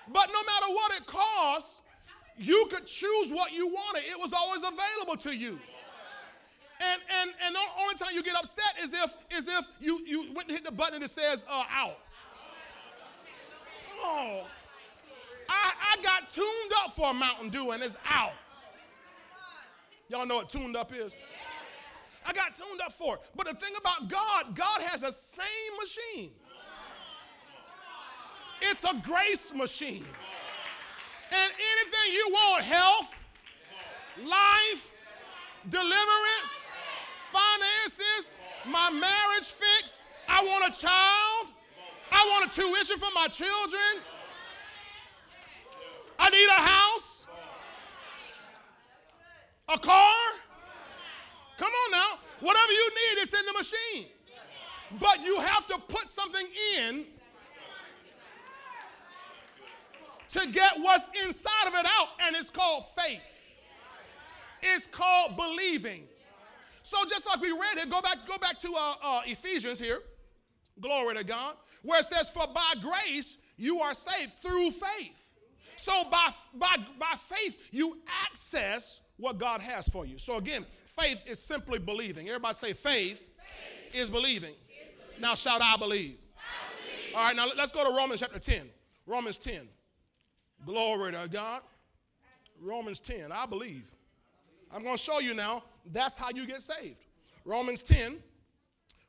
[0.07, 1.81] But no matter what it costs,
[2.37, 4.03] you could choose what you wanted.
[4.09, 5.59] It was always available to you.
[6.81, 10.33] And and and the only time you get upset is if is if you you
[10.33, 11.99] went and hit the button and it says uh, out.
[14.03, 14.43] Oh,
[15.49, 18.33] I, I got tuned up for a Mountain Dew and it's out.
[20.09, 21.15] Y'all know what tuned up is?
[22.27, 23.21] I got tuned up for it.
[23.35, 25.45] But the thing about God, God has a same
[25.79, 26.31] machine.
[28.61, 30.05] It's a grace machine.
[31.31, 33.15] And anything you want health,
[34.23, 34.91] life,
[35.69, 36.51] deliverance,
[37.31, 38.35] finances,
[38.65, 41.51] my marriage fixed, I want a child,
[42.11, 44.03] I want a tuition for my children,
[46.17, 47.25] I need a house,
[49.69, 50.15] a car.
[51.57, 52.19] Come on now.
[52.39, 54.05] Whatever you need, it's in the machine.
[54.99, 56.45] But you have to put something
[56.77, 57.05] in
[60.35, 63.21] to get what's inside of it out, and it's called faith.
[64.61, 66.03] It's called believing.
[66.81, 69.99] So just like we read it, go back, go back to uh, uh, Ephesians here.
[70.81, 75.23] Glory to God, where it says, "For by grace you are saved through faith."
[75.77, 80.17] So by by by faith you access what God has for you.
[80.17, 80.65] So again,
[80.99, 82.27] faith is simply believing.
[82.27, 83.95] Everybody say, faith, faith.
[83.95, 84.49] Is, believing.
[84.49, 85.21] is believing.
[85.21, 86.17] Now shout, I believe.
[86.35, 86.41] I
[87.07, 87.15] believe.
[87.15, 88.69] All right, now let's go to Romans chapter 10.
[89.07, 89.67] Romans 10.
[90.63, 91.61] Glory to God.
[92.61, 93.91] Romans 10, I believe.
[94.73, 95.63] I'm going to show you now.
[95.91, 97.01] That's how you get saved.
[97.43, 98.17] Romans 10,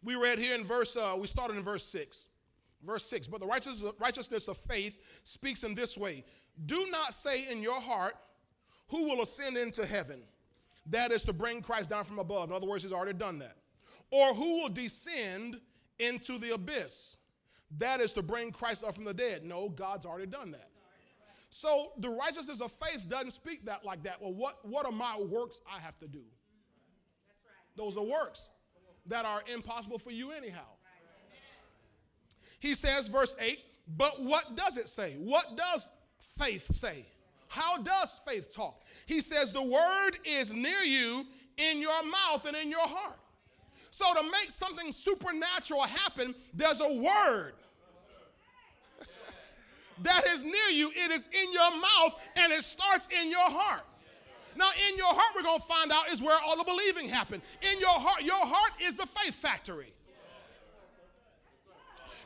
[0.03, 2.25] we read here in verse, uh, we started in verse 6.
[2.85, 6.25] Verse 6, but the righteousness, righteousness of faith speaks in this way
[6.67, 8.17] Do not say in your heart,
[8.89, 10.23] Who will ascend into heaven?
[10.91, 12.51] That is to bring Christ down from above.
[12.51, 13.57] In other words, he's already done that.
[14.11, 15.61] Or who will descend
[15.99, 17.17] into the abyss?
[17.79, 19.45] That is to bring Christ up from the dead.
[19.45, 20.69] No, God's already done that.
[21.59, 24.21] So the righteousness of faith doesn't speak that like that.
[24.21, 26.21] Well, what, what are my works I have to do?
[27.77, 28.51] Those are works
[29.07, 30.67] that are impossible for you anyhow.
[32.61, 33.59] He says, verse 8,
[33.97, 35.15] but what does it say?
[35.19, 35.89] What does
[36.39, 37.07] faith say?
[37.49, 38.83] How does faith talk?
[39.07, 41.25] He says, the word is near you
[41.57, 43.17] in your mouth and in your heart.
[43.91, 47.55] So to make something supernatural happen, there's a word
[50.03, 50.91] that is near you.
[50.95, 53.83] It is in your mouth and it starts in your heart.
[54.57, 57.43] Now, in your heart, we're going to find out is where all the believing happened.
[57.73, 59.93] In your heart, your heart is the faith factory.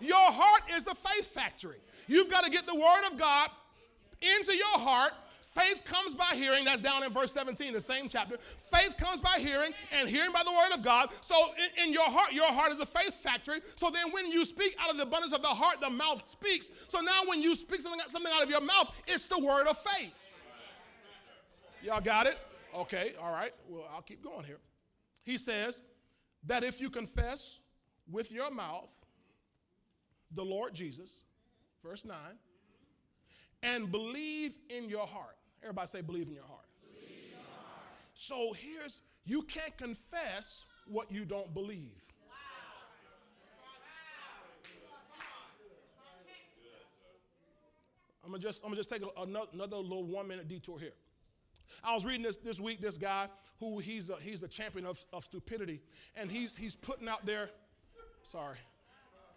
[0.00, 1.78] Your heart is the faith factory.
[2.06, 3.50] You've got to get the word of God
[4.20, 5.12] into your heart
[5.54, 8.36] Faith comes by hearing, that's down in verse 17, the same chapter.
[8.72, 11.10] Faith comes by hearing, and hearing by the word of God.
[11.22, 13.58] So in, in, your heart, your heart is a faith factory.
[13.74, 16.70] So then when you speak out of the abundance of the heart, the mouth speaks.
[16.86, 19.76] So now when you speak something, something out of your mouth, it's the word of
[19.76, 20.14] faith.
[21.82, 22.38] Y'all got it?
[22.76, 23.52] Okay, all right.
[23.68, 24.60] Well, I'll keep going here.
[25.24, 25.80] He says
[26.46, 27.58] that if you confess
[28.08, 28.90] with your mouth
[30.32, 31.24] the Lord Jesus,
[31.82, 32.16] verse 9,
[33.64, 36.66] and believe in your heart Everybody say, believe in your heart.
[36.84, 37.96] In your heart.
[38.14, 42.00] So here's, you can't confess what you don't believe.
[48.30, 50.92] I'm gonna just I'm gonna just take a, another, another little one minute detour here.
[51.82, 52.80] I was reading this this week.
[52.80, 55.80] This guy who he's a, he's a champion of, of stupidity,
[56.14, 57.50] and he's he's putting out there.
[58.22, 58.58] Sorry,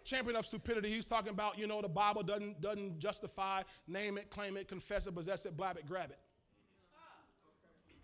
[0.04, 0.90] champion of stupidity.
[0.90, 5.06] He's talking about, you know, the Bible doesn't, doesn't justify name it, claim it, confess
[5.06, 6.18] it, possess it, blab it, grab it.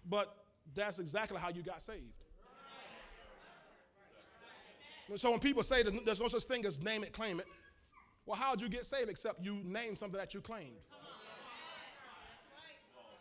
[0.08, 0.34] But
[0.74, 2.00] that's exactly how you got saved.
[5.16, 7.46] So when people say there's no such thing as name it, claim it,
[8.26, 10.76] well, how did you get saved except you named something that you claimed?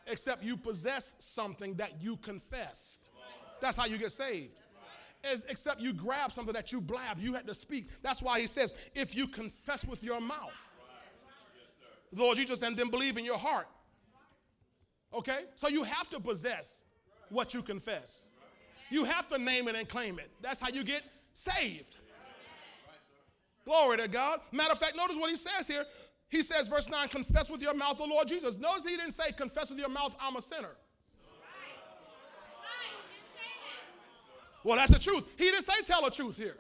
[0.10, 3.10] except you possess something that you confessed.
[3.62, 4.54] That's how you get saved.
[5.24, 7.90] Except you grab something that you blabbed, you had to speak.
[8.02, 10.54] That's why he says, if you confess with your mouth,
[12.14, 13.68] the Lord Jesus, and then believe in your heart.
[15.14, 15.42] Okay?
[15.56, 16.84] So you have to possess
[17.30, 18.24] what you confess.
[18.90, 20.32] You have to name it and claim it.
[20.42, 21.04] That's how you get
[21.34, 21.98] saved.
[23.66, 24.40] Glory to God.
[24.52, 25.86] Matter of fact, notice what he says here.
[26.30, 28.58] He says, verse 9, confess with your mouth the Lord Jesus.
[28.58, 30.76] Notice he didn't say, confess with your mouth, I'm a sinner.
[34.70, 35.28] Well, that's the truth.
[35.36, 36.56] He didn't say tell the truth here.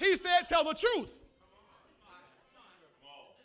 [0.00, 1.12] he said tell the truth.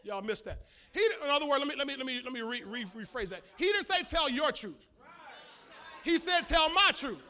[0.03, 0.59] Y'all missed that.
[0.93, 3.27] He, in other words, let me let me let me let me re, re, rephrase
[3.27, 3.41] that.
[3.57, 4.87] He didn't say tell your truth.
[6.05, 7.27] He said tell my truth.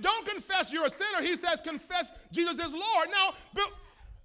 [0.00, 1.22] Don't confess you're a sinner.
[1.22, 3.10] He says confess Jesus is Lord.
[3.12, 3.70] Now, but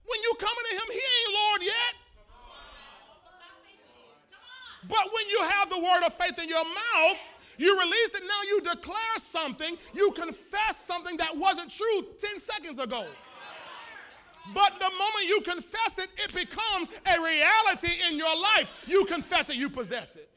[0.08, 1.94] when you come to him, he ain't Lord yet.
[4.88, 7.18] But when you have the word of faith in your mouth,
[7.58, 12.80] you release it, now you declare something, you confess something that wasn't true 10 seconds
[12.80, 13.06] ago.
[14.54, 18.86] But the moment you confess it, it becomes a reality in your life.
[18.88, 20.30] You confess it, you possess it.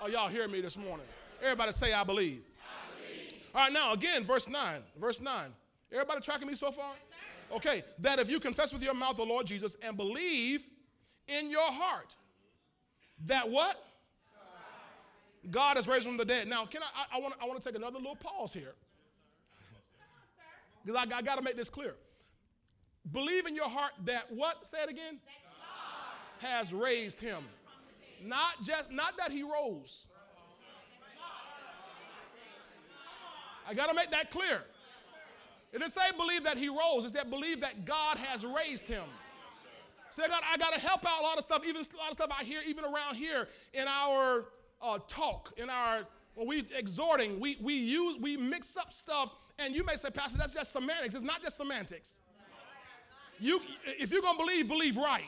[0.00, 1.06] Oh, y'all hear me this morning?
[1.42, 2.42] Everybody say, I believe.
[3.54, 4.80] All right, now again, verse 9.
[5.00, 5.50] Verse 9.
[5.90, 6.92] Everybody tracking me so far?
[7.52, 10.66] Okay, that if you confess with your mouth the Lord Jesus and believe
[11.28, 12.14] in your heart
[13.24, 13.82] that what?
[15.50, 16.48] God has raised from the dead.
[16.48, 16.86] Now, can I?
[17.12, 17.34] I, I want.
[17.40, 18.74] I want to take another little pause here
[20.84, 21.94] because I, I got to make this clear.
[23.12, 24.66] Believe in your heart that what?
[24.66, 25.18] Say it again.
[26.40, 27.44] Has raised him.
[28.22, 30.06] Not just not that he rose.
[33.68, 34.62] I got to make that clear.
[35.72, 37.04] It didn't say believe that he rose.
[37.04, 39.02] It said believe that God has raised him.
[40.10, 42.08] So I got, I got to help out a lot of stuff, even a lot
[42.08, 44.46] of stuff I hear even around here in our
[44.82, 49.74] uh, talk, in our when we exhorting, we, we use we mix up stuff, and
[49.74, 51.14] you may say, Pastor, that's just semantics.
[51.14, 52.18] It's not just semantics.
[53.38, 55.24] You, if you're gonna believe, believe right.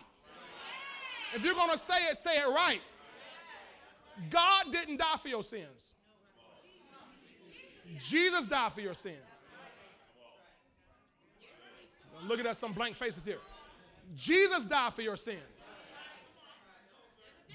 [1.35, 2.81] If you're gonna say it, say it right.
[4.31, 5.95] God didn't die for your sins.
[7.99, 9.17] Jesus died for your sins.
[12.27, 13.39] Looking at some blank faces here.
[14.17, 15.39] Jesus died for your sins.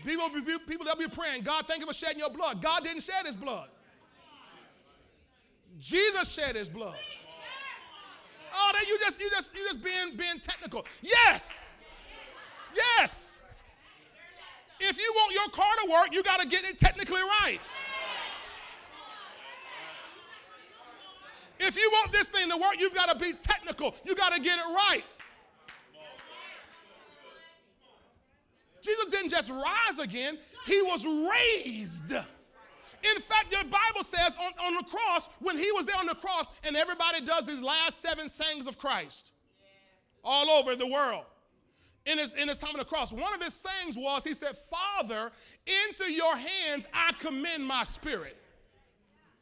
[0.06, 0.30] People,
[0.68, 2.62] people that be praying, God, thank you for shedding your blood.
[2.62, 3.70] God didn't shed his blood.
[5.80, 6.96] Jesus shed his blood.
[8.56, 10.86] Oh, that you just you just you just being being technical.
[11.02, 11.64] Yes.
[12.76, 13.40] Yes.
[14.80, 17.60] If you want your car to work, you got to get it technically right.
[21.60, 23.96] If you want this thing to work, you've got to be technical.
[24.04, 25.04] You got to get it right.
[28.84, 32.12] Jesus didn't just rise again, he was raised.
[32.12, 36.16] In fact, the Bible says on, on the cross, when he was there on the
[36.16, 39.32] cross, and everybody does these last seven sayings of Christ
[40.24, 41.26] all over the world.
[42.06, 44.58] In his, in his time on the cross, one of his sayings was, he said,
[44.58, 45.32] Father,
[45.66, 48.38] into your hands I commend my spirit.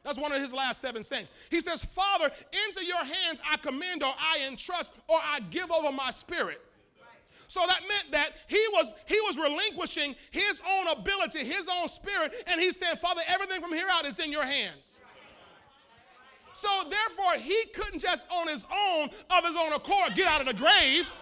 [0.04, 1.30] That's one of his last seven sayings.
[1.50, 2.30] He says, Father,
[2.66, 6.60] into your hands I commend, or I entrust, or I give over my spirit.
[7.52, 12.32] So that meant that he was he was relinquishing his own ability, his own spirit,
[12.46, 14.94] and he said, Father, everything from here out is in your hands.
[16.54, 20.46] So therefore, he couldn't just on his own, of his own accord, get out of
[20.46, 21.12] the grave.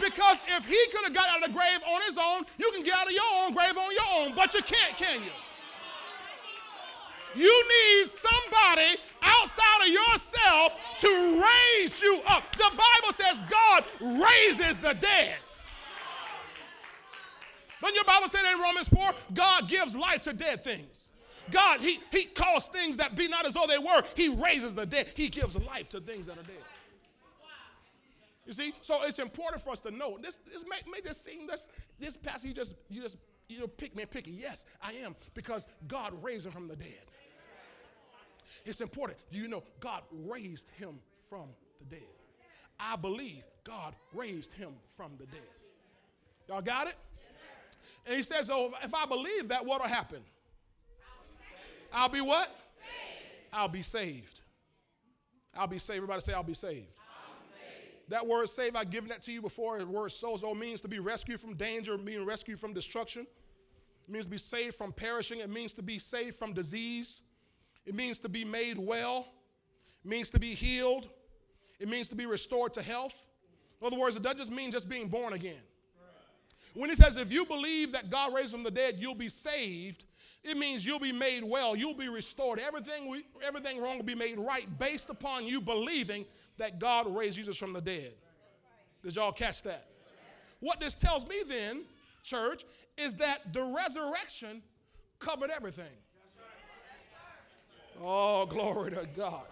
[0.00, 2.82] Because if he could have got out of the grave on his own, you can
[2.82, 5.30] get out of your own grave on your own, but you can't, can you?
[7.36, 12.50] You need somebody outside of yourself to raise you up.
[12.52, 15.36] The Bible says God raises the dead.
[17.82, 21.08] Then your Bible said in Romans 4, God gives life to dead things.
[21.50, 24.02] God, he, he calls things that be not as though they were.
[24.16, 25.08] He raises the dead.
[25.14, 26.64] He gives life to things that are dead.
[28.46, 30.18] You see, so it's important for us to know.
[30.20, 31.68] This, this may, may just seem this
[31.98, 33.16] this passage you just you just
[33.48, 34.30] you know pick me picky.
[34.30, 37.02] Yes, I am because God raised him from the dead.
[38.66, 39.18] It's important.
[39.30, 40.98] Do you know God raised him
[41.30, 41.48] from
[41.78, 42.08] the dead?
[42.78, 45.40] I believe God raised him from the dead.
[46.48, 46.96] Y'all got it?
[48.06, 50.20] And he says, Oh, if I believe that, what'll happen?
[51.92, 52.50] I'll be what?
[53.52, 54.40] I'll be saved.
[55.56, 55.98] I'll be saved.
[55.98, 56.88] Everybody say, I'll be saved.
[58.08, 59.78] That word save, I've given that to you before.
[59.78, 63.26] The word sozo means to be rescued from danger, means rescued from destruction.
[64.06, 65.40] It means to be saved from perishing.
[65.40, 67.22] It means to be saved from disease.
[67.86, 69.28] It means to be made well.
[70.04, 71.08] It means to be healed.
[71.78, 73.14] It means to be restored to health.
[73.80, 75.60] In other words, it doesn't just mean just being born again.
[76.74, 80.04] When he says, if you believe that God raised from the dead, you'll be saved,
[80.42, 82.58] it means you'll be made well, you'll be restored.
[82.58, 86.24] Everything, we, everything wrong will be made right based upon you believing
[86.58, 88.12] that God raised Jesus from the dead.
[89.02, 89.86] Did y'all catch that?
[90.60, 91.84] What this tells me then,
[92.22, 92.64] church,
[92.96, 94.62] is that the resurrection
[95.18, 95.84] covered everything.
[98.02, 99.46] Oh, glory to God.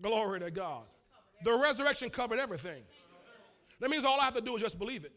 [0.00, 0.84] Glory to God.
[1.44, 2.82] The resurrection covered everything.
[3.80, 5.12] That means all I have to do is just believe it.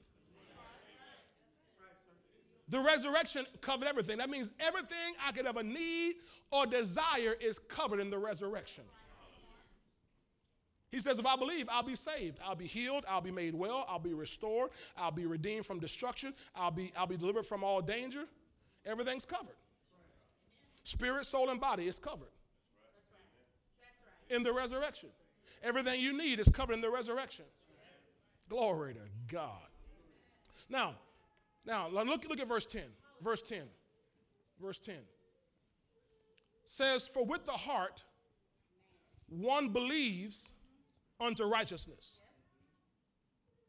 [2.69, 4.17] The resurrection covered everything.
[4.17, 6.15] That means everything I could ever need
[6.51, 8.83] or desire is covered in the resurrection.
[10.91, 12.39] He says, if I believe, I'll be saved.
[12.43, 13.03] I'll be healed.
[13.07, 13.85] I'll be made well.
[13.87, 14.71] I'll be restored.
[14.97, 16.33] I'll be redeemed from destruction.
[16.55, 18.25] I'll be, I'll be delivered from all danger.
[18.85, 19.55] Everything's covered.
[20.85, 22.31] Spirit, soul, and body is covered
[24.29, 25.09] in the resurrection.
[25.63, 27.45] Everything you need is covered in the resurrection.
[28.47, 29.67] Glory to God.
[30.69, 30.95] Now,
[31.65, 32.83] now look, look at verse 10.
[33.21, 33.63] Verse 10.
[34.61, 34.95] Verse 10
[36.65, 38.03] says, For with the heart
[39.27, 40.51] one believes
[41.19, 42.19] unto righteousness.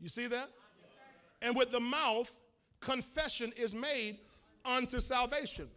[0.00, 0.50] You see that?
[1.42, 2.30] And with the mouth
[2.80, 4.18] confession is made
[4.64, 5.68] unto salvation.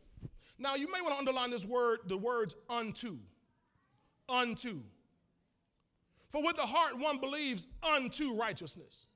[0.60, 3.18] Now you may want to underline this word, the words unto.
[4.28, 4.82] Unto.
[6.32, 9.08] For with the heart one believes unto righteousness.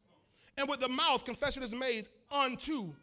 [0.58, 2.94] And with the mouth confession is made unto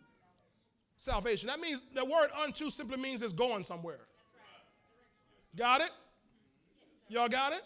[0.97, 1.49] salvation.
[1.49, 4.07] That means the word unto simply means it's going somewhere.
[5.57, 5.91] Got it?
[7.09, 7.63] Y'all got it?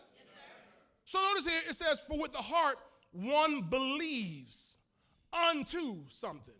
[1.05, 2.79] So notice here it says, For with the heart
[3.13, 4.77] one believes
[5.33, 6.55] unto something.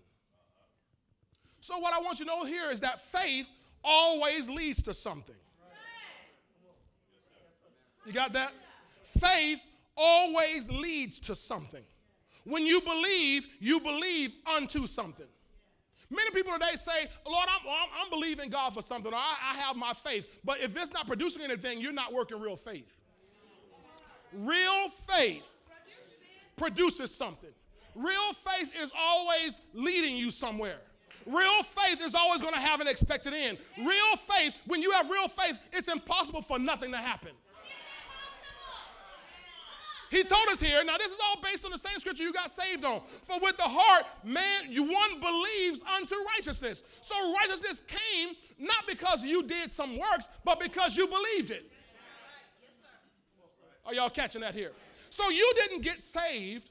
[1.61, 3.49] So what I want you to know here is that faith
[3.85, 5.35] always leads to something.
[8.07, 8.53] You got that?
[9.19, 9.63] Faith
[9.97, 11.83] always leads to something.
[12.45, 15.27] When you believe, you believe unto something.
[16.11, 17.67] Many people today say, Lord, I'm,
[18.03, 20.39] I'm, believing God for something, or I, I have my faith.
[20.45, 22.95] But if it's not producing anything, you're not working real faith.
[24.33, 25.57] Real faith
[26.57, 27.51] produces something.
[27.95, 30.79] Real faith is always leading you somewhere.
[31.27, 33.59] Real faith is always going to have an expected end.
[33.79, 37.31] Real faith, when you have real faith, it's impossible for nothing to happen.
[40.11, 42.49] He told us here, now this is all based on the same scripture you got
[42.49, 43.01] saved on.
[43.23, 46.85] For with the heart, man, you one believes unto righteousness.
[47.01, 51.69] So righteousness came not because you did some works, but because you believed it.
[53.87, 54.71] Are y'all catching that here?
[55.11, 56.71] So you didn't get saved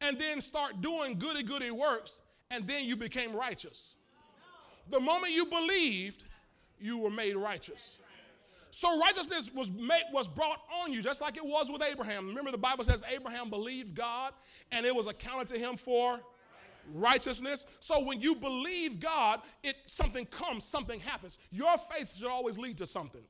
[0.00, 2.21] and then start doing goody goody works
[2.52, 3.94] and then you became righteous.
[4.90, 6.24] The moment you believed,
[6.78, 7.98] you were made righteous.
[8.70, 12.26] So righteousness was made, was brought on you, just like it was with Abraham.
[12.26, 14.32] Remember, the Bible says Abraham believed God,
[14.70, 16.20] and it was accounted to him for
[16.94, 17.64] righteousness.
[17.80, 21.38] So when you believe God, it something comes, something happens.
[21.50, 23.22] Your faith should always lead to something.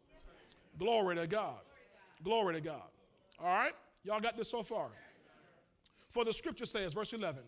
[0.79, 1.61] Glory to God.
[2.25, 2.83] Glory to God.
[3.39, 3.73] All right?
[4.05, 4.89] Y'all got this so far?
[6.09, 7.43] For the scripture says, verse 11,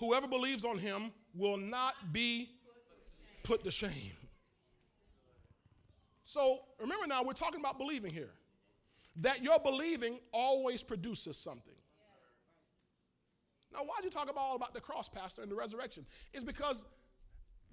[0.00, 2.48] whoever believes on him will not be
[3.44, 4.16] put to shame.
[6.22, 8.30] So remember now, we're talking about believing here.
[9.16, 11.74] That your believing always produces something.
[13.72, 16.06] Now, why did you talk about all about the cross, Pastor, and the resurrection?
[16.32, 16.84] It's because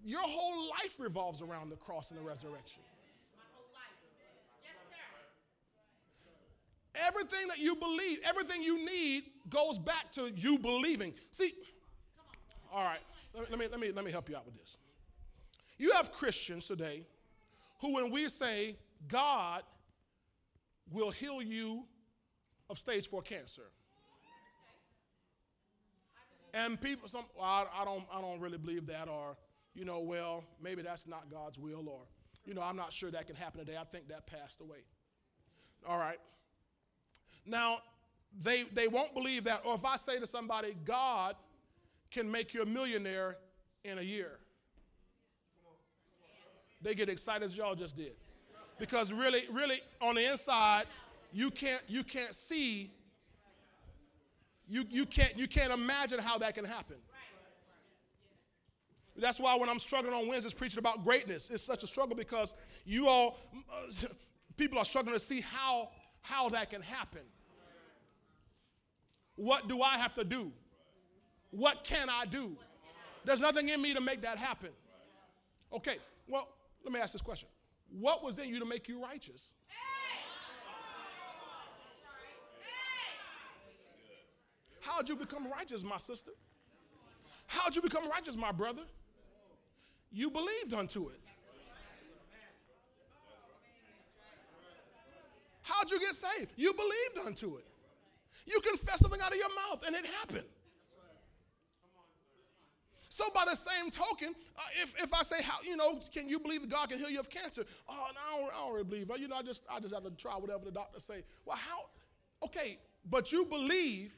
[0.03, 2.81] your whole life revolves around the cross and the resurrection.
[6.95, 11.13] Everything that you believe, everything you need goes back to you believing.
[11.31, 11.53] See,
[12.73, 12.99] all right,
[13.33, 14.77] let me, let me, let me help you out with this.
[15.77, 17.05] You have Christians today
[17.79, 18.75] who, when we say
[19.07, 19.63] God
[20.91, 21.83] will heal you
[22.69, 23.69] of stage four cancer,
[26.53, 29.37] and people, some, well, I, I, don't, I don't really believe that, or,
[29.75, 32.01] you know, well, maybe that's not God's will, or,
[32.45, 33.77] you know, I'm not sure that can happen today.
[33.77, 34.79] I think that passed away.
[35.87, 36.17] All right.
[37.45, 37.79] Now,
[38.41, 39.61] they, they won't believe that.
[39.65, 41.35] Or if I say to somebody, God
[42.11, 43.37] can make you a millionaire
[43.83, 44.39] in a year,
[46.81, 48.13] they get excited as y'all just did.
[48.79, 50.85] Because really, really, on the inside,
[51.33, 52.91] you can't, you can't see,
[54.67, 56.97] you, you, can't, you can't imagine how that can happen.
[59.19, 62.53] That's why when I'm struggling on Wednesdays preaching about greatness, it's such a struggle because
[62.85, 63.39] you all,
[64.57, 65.89] people are struggling to see how,
[66.21, 67.21] how that can happen.
[69.35, 70.51] What do I have to do?
[71.51, 72.55] What can I do?
[73.25, 74.69] There's nothing in me to make that happen.
[75.73, 76.47] Okay, well,
[76.83, 77.49] let me ask this question
[77.89, 79.51] What was in you to make you righteous?
[84.81, 86.31] How'd you become righteous, my sister?
[87.47, 88.83] How'd you become righteous, my brother?
[90.11, 91.19] You believed unto it.
[95.61, 96.51] How'd you get saved?
[96.55, 97.65] You believed unto it.
[98.45, 100.45] You confess something out of your mouth and it happened.
[103.17, 106.39] So by the same token, uh, if, if I say, how, you know, can you
[106.39, 107.65] believe that God can heal you of cancer?
[107.89, 109.09] Oh, no, I don't, I don't really believe.
[109.19, 111.23] You know, I just, I just have to try whatever the doctor say.
[111.43, 111.85] Well, how?
[112.45, 112.77] Okay,
[113.09, 114.13] but you believe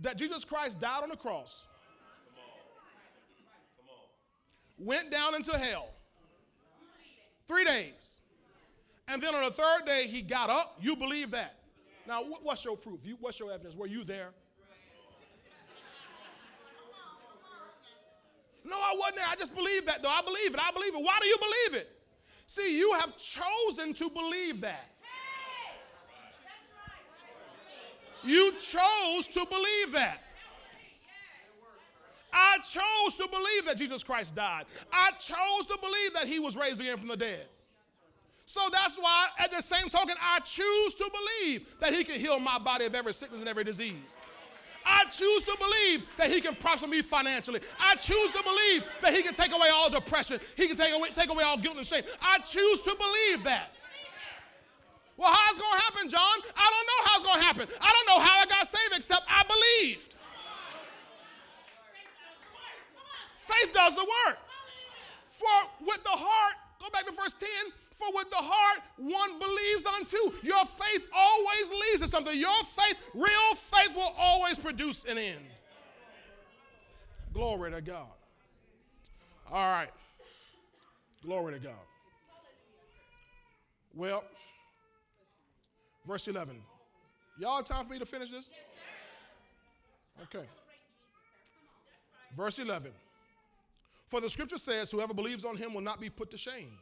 [0.00, 1.64] that Jesus Christ died on the cross,
[4.78, 5.88] went down into hell,
[7.48, 8.12] three days,
[9.08, 10.76] and then on the third day he got up.
[10.80, 11.56] You believe that?
[12.06, 13.00] Now, what's your proof?
[13.02, 13.74] You, what's your evidence?
[13.74, 14.28] Were you there?
[18.70, 19.26] No, I wasn't there.
[19.28, 20.08] I just believe that, though.
[20.08, 20.60] I believe it.
[20.62, 21.04] I believe it.
[21.04, 21.90] Why do you believe it?
[22.46, 24.86] See, you have chosen to believe that.
[28.22, 30.18] You chose to believe that.
[32.32, 34.66] I chose to believe that Jesus Christ died.
[34.92, 37.46] I chose to believe that he was raised again from the dead.
[38.44, 42.38] So that's why, at the same token, I choose to believe that he can heal
[42.38, 44.16] my body of every sickness and every disease.
[44.84, 47.60] I choose to believe that he can prosper me financially.
[47.78, 50.40] I choose to believe that he can take away all depression.
[50.56, 52.02] He can take away, take away all guilt and shame.
[52.22, 53.76] I choose to believe that.
[55.16, 56.38] Well, how's it going to happen, John?
[56.56, 57.68] I don't know how it's going to happen.
[57.82, 60.14] I don't know how I got saved except I believed.
[63.46, 64.38] Faith does the work.
[65.38, 69.84] For with the heart, go back to verse 10, for with the heart one believes
[69.84, 70.16] unto.
[70.42, 72.38] Your faith always leads to something.
[72.38, 75.44] Your faith, real faith, will always produce an end.
[77.34, 78.08] Glory to God.
[79.52, 79.90] All right.
[81.22, 81.74] Glory to God.
[83.94, 84.24] Well,
[86.06, 86.56] verse 11.
[87.38, 88.50] Y'all have time for me to finish this?
[90.22, 90.46] Okay.
[92.34, 92.92] Verse 11.
[94.06, 96.72] For the scripture says, Whoever believes on him will not be put to shame.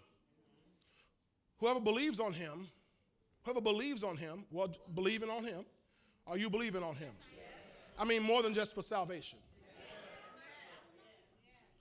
[1.59, 2.69] Whoever believes on him,
[3.43, 5.65] whoever believes on him, well, believing on him,
[6.27, 7.13] are you believing on him?
[7.99, 9.39] I mean, more than just for salvation.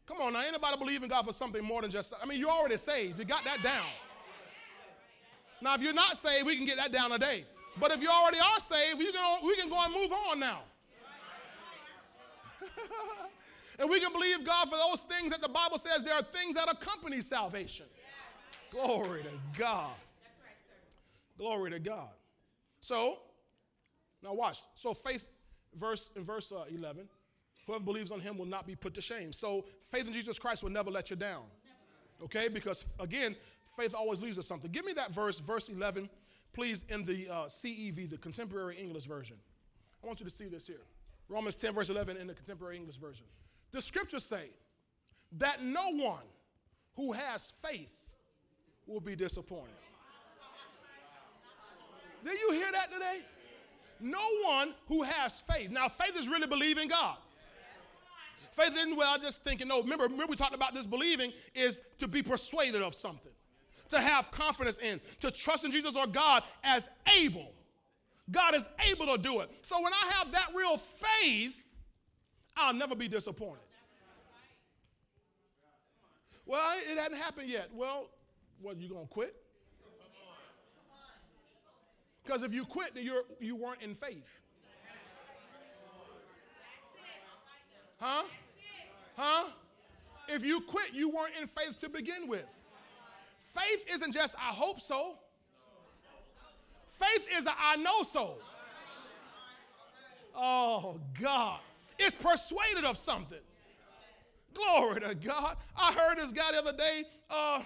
[0.07, 2.49] Come on now, anybody believe in God for something more than just, I mean, you're
[2.49, 3.19] already saved.
[3.19, 3.85] You got that down.
[5.61, 7.43] Now, if you're not saved, we can get that down today.
[7.79, 10.61] But if you already are saved, we can, we can go and move on now.
[13.79, 16.55] and we can believe God for those things that the Bible says there are things
[16.55, 17.85] that accompany salvation.
[18.71, 19.91] Glory to God.
[21.37, 22.09] Glory to God.
[22.79, 23.19] So,
[24.23, 24.59] now watch.
[24.75, 25.29] So faith,
[25.79, 27.07] verse in verse uh, 11,
[27.65, 29.31] whoever believes on him will not be put to shame.
[29.31, 31.43] So faith in Jesus Christ will never let you down.
[32.23, 32.47] Okay?
[32.47, 33.35] Because again,
[33.77, 34.71] faith always leads to something.
[34.71, 36.09] Give me that verse, verse 11,
[36.53, 39.37] please, in the uh, CEV, the Contemporary English Version.
[40.03, 40.81] I want you to see this here.
[41.29, 43.25] Romans 10, verse 11 in the Contemporary English Version.
[43.71, 44.49] The scriptures say
[45.33, 46.23] that no one
[46.95, 47.96] who has faith
[48.87, 49.73] will be disappointed.
[52.23, 53.21] Did you hear that today?
[53.99, 55.69] No one who has faith.
[55.71, 57.17] Now, faith is really believing God.
[58.51, 62.07] Faith isn't, well, just thinking, no, remember, remember we talked about this believing is to
[62.07, 63.31] be persuaded of something,
[63.89, 67.51] to have confidence in, to trust in Jesus or God as able.
[68.31, 69.51] God is able to do it.
[69.61, 71.65] So when I have that real faith,
[72.55, 73.61] I'll never be disappointed.
[76.45, 77.69] Well, it hadn't happened yet.
[77.73, 78.07] Well,
[78.61, 79.35] what, you going to quit?
[82.23, 84.27] Because if you quit, then you're, you weren't in faith.
[87.99, 88.23] Huh?
[89.15, 89.49] Huh?
[90.27, 92.47] If you quit, you weren't in faith to begin with.
[93.55, 95.17] Faith isn't just, I hope so.
[96.99, 98.35] Faith is a I know so.
[100.35, 101.59] Oh, God.
[101.97, 103.39] It's persuaded of something.
[104.53, 105.57] Glory to God.
[105.75, 107.61] I heard this guy the other day uh,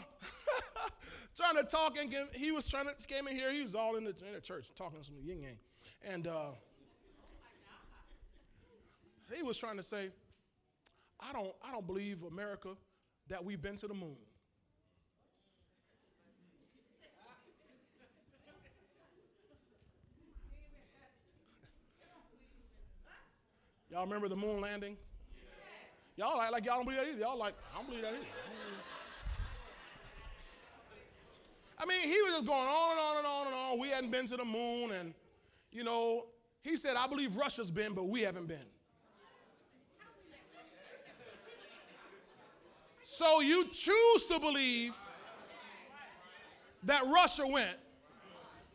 [1.35, 3.51] trying to talk, and he was trying to came in here.
[3.51, 5.57] He was all in the, in the church talking some yin yang,
[6.03, 6.51] and uh,
[9.33, 10.09] he was trying to say,
[11.19, 12.69] "I don't, I don't believe America
[13.29, 14.17] that we've been to the moon."
[23.89, 24.95] Y'all remember the moon landing?
[26.21, 27.19] Y'all act like y'all don't believe that either.
[27.19, 28.25] Y'all like, I don't believe that either.
[31.79, 33.79] I mean, he was just going on and on and on and on.
[33.79, 35.15] We hadn't been to the moon, and
[35.71, 36.27] you know,
[36.61, 38.59] he said, I believe Russia's been, but we haven't been.
[43.01, 44.93] So you choose to believe
[46.83, 47.77] that Russia went,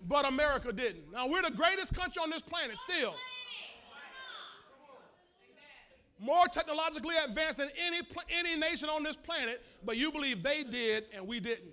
[0.08, 1.12] but America didn't.
[1.12, 3.14] Now we're the greatest country on this planet still.
[6.18, 7.98] More technologically advanced than any,
[8.30, 11.72] any nation on this planet, but you believe they did and we didn't.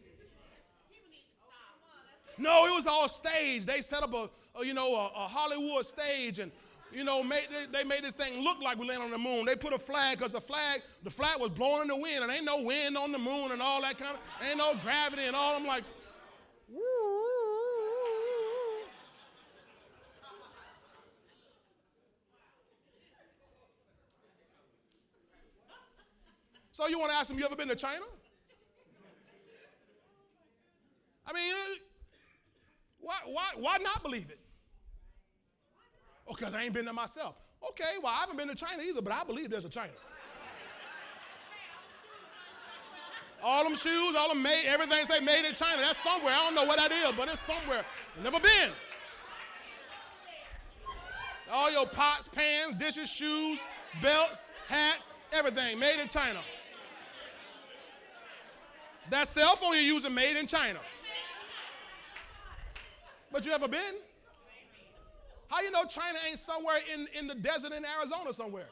[2.38, 3.68] No, it was all staged.
[3.68, 4.30] They set up a,
[4.60, 6.52] a you know, a, a, Hollywood stage and,
[6.91, 9.46] you know, made, they, they, made this thing look like we landed on the moon.
[9.46, 12.32] They put a flag because the flag, the flag was blowing in the wind and
[12.32, 15.36] ain't no wind on the moon and all that kind of, ain't no gravity and
[15.36, 15.56] all.
[15.56, 15.84] I'm like,
[26.74, 28.01] So you want to ask them, you ever been to China?
[31.26, 31.53] I mean,
[32.99, 34.39] why, why, why not believe it?
[36.28, 37.36] Oh, because I ain't been there myself.
[37.69, 39.91] Okay, well, I haven't been to China either, but I believe there's a China.
[43.43, 45.78] All them shoes, all them made, everything say made in China.
[45.80, 46.34] That's somewhere.
[46.34, 47.86] I don't know what that is, but it's somewhere.
[48.24, 48.71] Never been.
[51.51, 53.59] All your pots, pans, dishes, shoes,
[54.01, 56.39] belts, hats, everything made in China.
[59.10, 60.80] That cell phone you're using made in China.
[63.32, 63.95] But you ever been?
[65.49, 68.68] How you know China ain't somewhere in, in the desert in Arizona somewhere?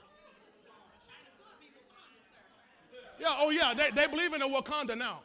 [3.20, 5.22] Yeah, oh yeah, they, they believe in the Wakanda now.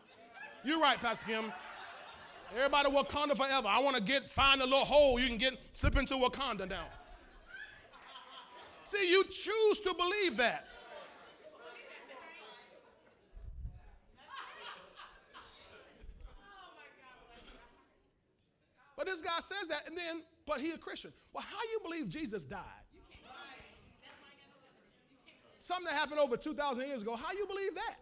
[0.65, 1.53] You're right, Pastor Kim.
[2.55, 3.69] Everybody Wakanda forever.
[3.69, 6.87] I want to get find a little hole you can get slip into Wakanda now.
[8.85, 10.67] See, you choose to believe that.
[18.97, 21.13] But this guy says that, and then, but he a Christian.
[21.33, 22.61] Well, how you believe Jesus died?
[25.59, 27.17] Something that happened over 2,000 years ago.
[27.17, 27.97] How you believe that?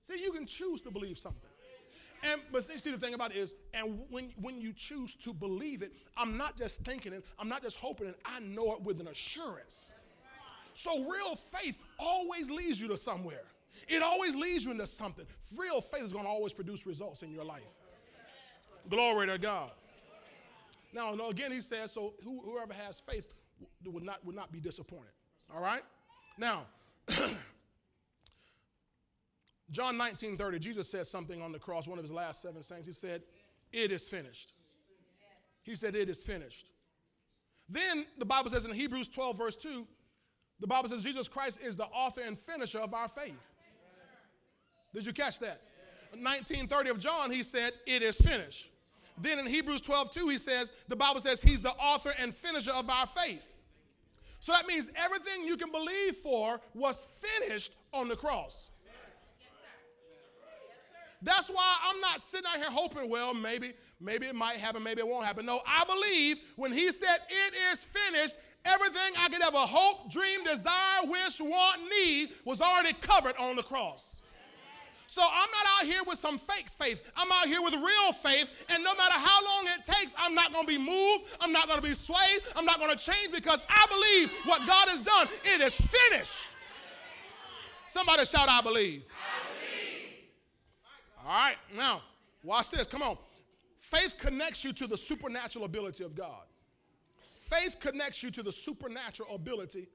[0.00, 1.50] See, you can choose to believe something.
[2.22, 5.82] And but see the thing about it is, and when, when you choose to believe
[5.82, 9.00] it, I'm not just thinking it, I'm not just hoping it, I know it with
[9.00, 9.80] an assurance.
[10.74, 13.44] So real faith always leads you to somewhere.
[13.88, 15.26] It always leads you into something.
[15.56, 17.62] Real faith is going to always produce results in your life.
[18.88, 19.70] Glory to God.
[20.92, 23.34] Now, again, he says, so whoever has faith
[23.84, 25.12] would not, would not be disappointed.
[25.54, 25.82] All right?
[26.38, 26.62] Now,
[29.70, 32.86] John 19 30, Jesus said something on the cross, one of his last seven sayings.
[32.86, 33.22] He said,
[33.72, 34.52] It is finished.
[35.62, 36.70] He said, It is finished.
[37.68, 39.86] Then the Bible says in Hebrews 12, verse 2,
[40.60, 43.48] the Bible says Jesus Christ is the author and finisher of our faith.
[44.96, 45.60] Did you catch that?
[46.12, 48.70] 1930 of John, he said, It is finished.
[49.18, 52.72] Then in Hebrews 12, 2, he says, the Bible says he's the author and finisher
[52.72, 53.52] of our faith.
[54.40, 58.68] So that means everything you can believe for was finished on the cross.
[61.22, 65.00] That's why I'm not sitting out here hoping, well, maybe, maybe it might happen, maybe
[65.00, 65.46] it won't happen.
[65.46, 68.36] No, I believe when he said it is finished,
[68.66, 73.62] everything I could ever hope, dream, desire, wish, want, need was already covered on the
[73.62, 74.15] cross.
[75.16, 77.10] So I'm not out here with some fake faith.
[77.16, 78.66] I'm out here with real faith.
[78.68, 81.24] And no matter how long it takes, I'm not going to be moved.
[81.40, 82.40] I'm not going to be swayed.
[82.54, 85.26] I'm not going to change because I believe what God has done.
[85.42, 86.50] It is finished.
[87.88, 89.04] Somebody shout, I believe.
[89.08, 90.12] I believe.
[91.24, 92.02] All right, now,
[92.44, 92.86] watch this.
[92.86, 93.16] Come on.
[93.80, 96.44] Faith connects you to the supernatural ability of God.
[97.48, 99.88] Faith connects you to the supernatural ability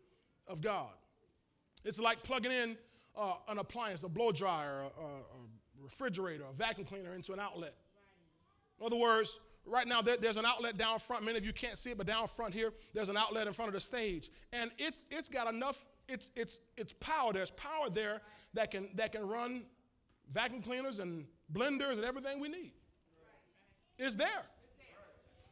[0.47, 0.89] of God.
[1.85, 2.75] It's like plugging in
[3.17, 5.07] uh, an appliance, a blow dryer, a, a,
[5.81, 7.73] refrigerator, a vacuum cleaner into an outlet.
[8.79, 11.23] In other words, right now there, there's an outlet down front.
[11.23, 13.69] Many of you can't see it, but down front here, there's an outlet in front
[13.69, 14.29] of the stage.
[14.53, 17.33] And it's, it's got enough, it's, it's, it's power.
[17.33, 18.21] There's power there
[18.53, 19.63] that can, that can run
[20.29, 22.73] vacuum cleaners and blenders and everything we need.
[23.97, 24.45] It's there.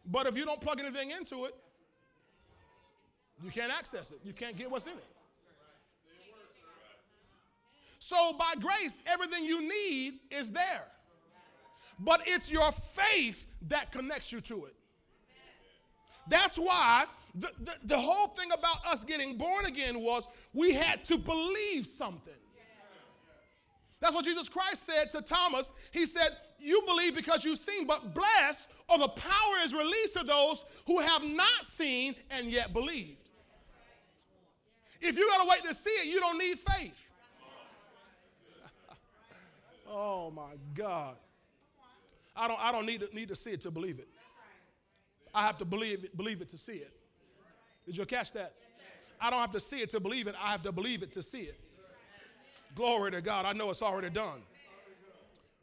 [0.06, 1.56] But if you don't plug anything into it,
[3.44, 4.20] you can't access it.
[4.24, 5.06] You can't get what's in it.
[8.10, 10.88] So by grace, everything you need is there.
[12.00, 14.74] But it's your faith that connects you to it.
[16.28, 17.06] That's why
[17.36, 21.86] the, the, the, whole thing about us getting born again was we had to believe
[21.86, 22.34] something.
[24.00, 25.72] That's what Jesus Christ said to Thomas.
[25.92, 30.24] He said, You believe because you've seen, but blessed or the power is released to
[30.24, 33.30] those who have not seen and yet believed.
[35.00, 37.09] If you got to wait to see it, you don't need faith.
[40.30, 41.16] Oh my God.
[42.36, 44.08] I don't, I don't need, to, need to see it to believe it.
[45.34, 46.94] I have to believe it, believe it to see it.
[47.86, 48.54] Did you catch that?
[49.20, 50.36] I don't have to see it to believe it.
[50.42, 51.60] I have to believe it to see it.
[52.76, 53.46] Glory to God.
[53.46, 54.42] I know it's already done.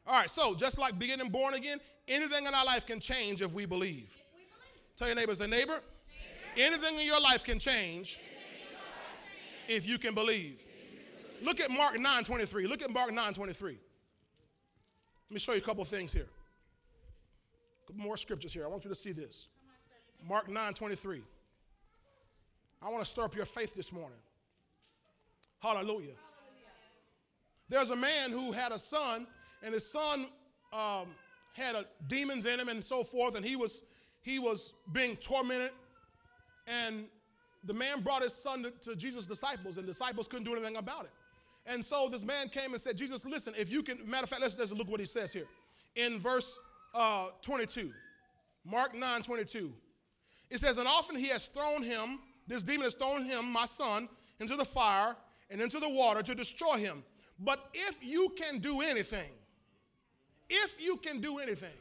[0.05, 3.53] All right, so just like beginning born again, anything in our life can change if
[3.53, 4.15] we believe.
[4.97, 5.81] Tell your neighbors, a neighbor.
[6.57, 8.19] Anything in your life can change
[9.69, 10.59] if you can believe.
[11.43, 12.67] Look at Mark 9 23.
[12.67, 13.79] Look at Mark 9 23.
[15.29, 16.29] Let me show you a couple things here.
[17.83, 18.65] A couple more scriptures here.
[18.65, 19.49] I want you to see this.
[20.27, 21.23] Mark 9 23.
[22.81, 24.19] I want to stir up your faith this morning.
[25.61, 26.13] Hallelujah.
[27.69, 29.27] There's a man who had a son,
[29.65, 30.27] and his son
[30.73, 31.09] um,
[31.55, 33.83] had a, demons in him and so forth, and he was
[34.23, 35.73] he was being tormented.
[36.69, 37.07] And
[37.65, 41.05] the man brought his son to, to Jesus' disciples, and disciples couldn't do anything about
[41.05, 41.11] it.
[41.67, 44.43] And so this man came and said, Jesus, listen, if you can, matter of fact,
[44.43, 45.47] let's, let's look what he says here.
[45.97, 46.59] In verse
[46.95, 47.93] uh, 22,
[48.65, 49.73] Mark 9 22,
[50.51, 54.09] it says, And often he has thrown him, this demon has thrown him, my son,
[54.39, 55.17] into the fire
[55.51, 57.03] and into the water to destroy him.
[57.41, 59.31] But if you can do anything,
[60.49, 61.75] if you can do anything,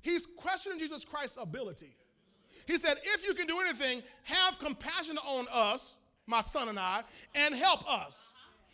[0.00, 1.94] he's questioning Jesus Christ's ability.
[2.66, 5.96] He said, If you can do anything, have compassion on us,
[6.26, 7.02] my son and I,
[7.34, 8.18] and help us.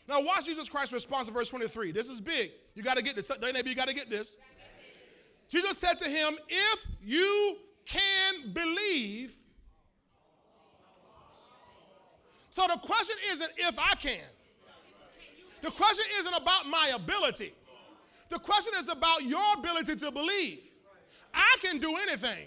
[0.09, 1.93] Now, watch Jesus Christ's response to verse 23.
[1.93, 2.53] This is big.
[2.75, 3.31] You got to get this.
[3.41, 4.39] Maybe you got to get this.
[5.49, 9.35] Jesus said to him, If you can believe.
[12.51, 14.25] So the question isn't if I can.
[15.63, 17.53] The question isn't about my ability.
[18.31, 20.61] The question is about your ability to believe.
[21.35, 22.47] I can do anything,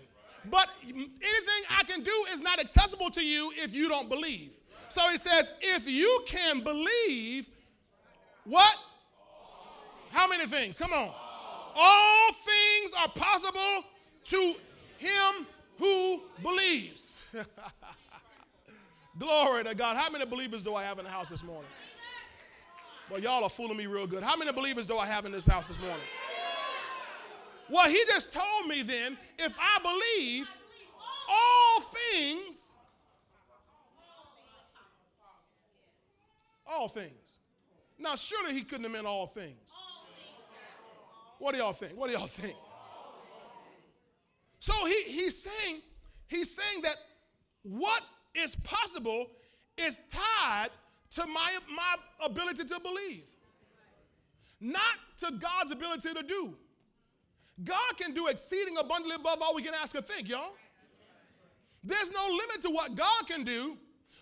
[0.49, 4.57] but anything I can do is not accessible to you if you don't believe.
[4.91, 7.49] So he says, if you can believe,
[8.43, 8.75] what?
[10.11, 10.77] How many things?
[10.77, 11.11] Come on.
[11.75, 13.85] All things are possible
[14.25, 14.55] to
[14.97, 17.19] him who believes.
[19.19, 19.95] Glory to God.
[19.95, 21.69] How many believers do I have in the house this morning?
[23.09, 24.23] Well, y'all are fooling me real good.
[24.23, 25.99] How many believers do I have in this house this morning?
[27.69, 30.49] Well, he just told me then if I believe
[31.29, 32.60] all things,
[36.71, 37.33] all things.
[37.99, 39.69] Now, surely he couldn't have meant all things.
[41.39, 41.93] What do y'all think?
[41.93, 42.55] What do y'all think?
[44.59, 45.81] So he, he's saying,
[46.27, 46.95] he's saying that
[47.63, 48.03] what
[48.35, 49.27] is possible
[49.77, 50.69] is tied
[51.11, 53.23] to my, my ability to believe,
[54.59, 56.55] not to God's ability to do.
[57.63, 60.53] God can do exceeding abundantly above all we can ask or think, y'all.
[61.83, 63.77] There's no limit to what God can do.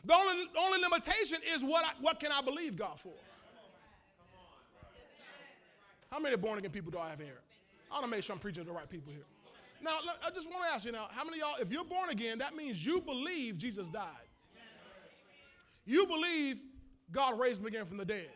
[0.10, 3.14] The only, only limitation is what, I, what can I believe God for?
[6.12, 7.38] How many born again people do I have here?
[7.92, 9.22] I want to make sure I'm preaching to the right people here.
[9.84, 12.40] Now, I just want to ask you now, how many y'all, if you're born again,
[12.40, 14.08] that means you believe Jesus died.
[15.86, 16.58] You believe
[17.12, 18.30] God raised him again from the dead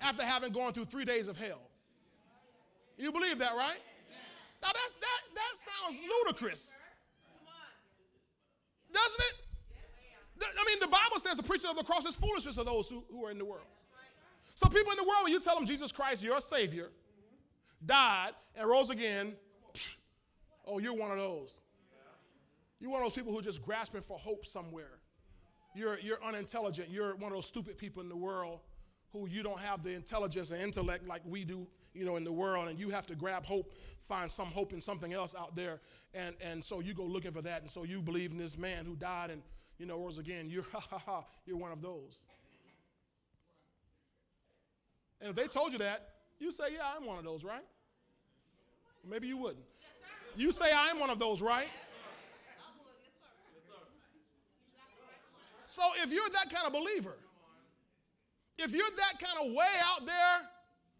[0.00, 1.62] after having gone through three days of hell.
[2.96, 3.80] You believe that, right?
[4.62, 6.72] Now that's that that sounds ludicrous.
[8.92, 9.41] Doesn't it?
[10.44, 13.04] I mean, the Bible says the preaching of the cross is foolishness to those who,
[13.10, 13.66] who are in the world.
[14.54, 16.90] So people in the world, when you tell them Jesus Christ, your Savior,
[17.84, 19.34] died and rose again,
[20.66, 21.60] oh, you're one of those.
[22.80, 24.98] You're one of those people who are just grasping for hope somewhere.
[25.74, 26.90] You're, you're unintelligent.
[26.90, 28.60] You're one of those stupid people in the world
[29.12, 32.32] who you don't have the intelligence and intellect like we do, you know, in the
[32.32, 33.72] world, and you have to grab hope,
[34.08, 35.80] find some hope in something else out there,
[36.14, 38.86] and, and so you go looking for that, and so you believe in this man
[38.86, 39.42] who died and,
[39.82, 40.48] you know, rose again.
[40.48, 42.22] You're, ha, ha, ha, you're one of those.
[45.20, 47.64] And if they told you that, you say, yeah, I'm one of those, right?
[49.08, 49.64] Maybe you wouldn't.
[50.36, 51.66] You say, I'm one of those, right?
[55.64, 57.16] So if you're that kind of believer,
[58.58, 60.48] if you're that kind of way out there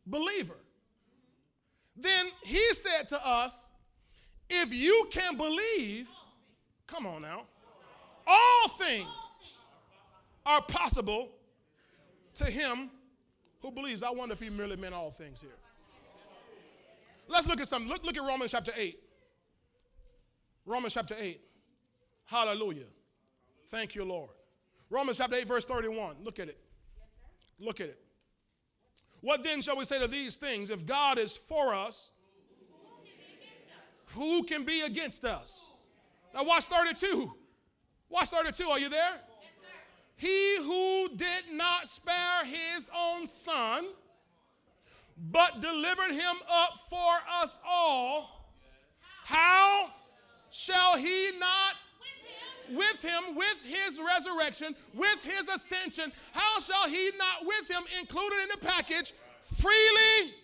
[0.07, 0.57] believer,
[1.97, 3.57] then he said to us,
[4.51, 6.09] if you can believe,
[6.89, 7.45] come on now,
[8.27, 9.09] all things
[10.45, 11.31] are possible
[12.35, 12.91] to him
[13.61, 14.03] who believes.
[14.03, 15.51] I wonder if he merely meant all things here.
[17.29, 17.89] Let's look at something.
[17.89, 18.99] Look, look at Romans chapter 8.
[20.67, 21.41] Romans chapter 8.
[22.27, 22.87] Hallelujah.
[23.71, 24.31] Thank you, Lord.
[24.91, 26.17] Romans chapter 8, verse 31.
[26.23, 26.59] Look at it.
[27.59, 27.99] Look at it.
[29.21, 30.71] What then shall we say to these things?
[30.71, 32.11] If God is for us,
[34.07, 35.65] who can be against us?
[36.35, 37.33] Now, watch 32.
[38.13, 38.69] Watch 32.
[38.69, 39.15] Are you there?
[40.17, 43.87] He who did not spare his own son,
[45.31, 48.53] but delivered him up for us all,
[49.25, 49.89] how
[50.51, 51.75] shall he not
[52.71, 58.37] with him, with his resurrection, with his ascension, how shall he not with him, included
[58.43, 59.15] in the package,
[59.59, 60.35] freely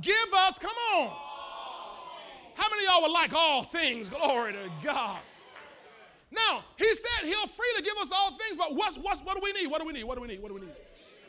[0.00, 0.58] give us?
[0.58, 1.12] Come on.
[2.54, 4.08] How many of y'all would like all things?
[4.08, 5.20] Glory to God.
[6.30, 9.52] Now, he said he'll freely give us all things, but what's, what's, what do we
[9.52, 9.70] need?
[9.70, 10.04] What do we need?
[10.04, 10.42] What do we need?
[10.42, 10.70] What do we need?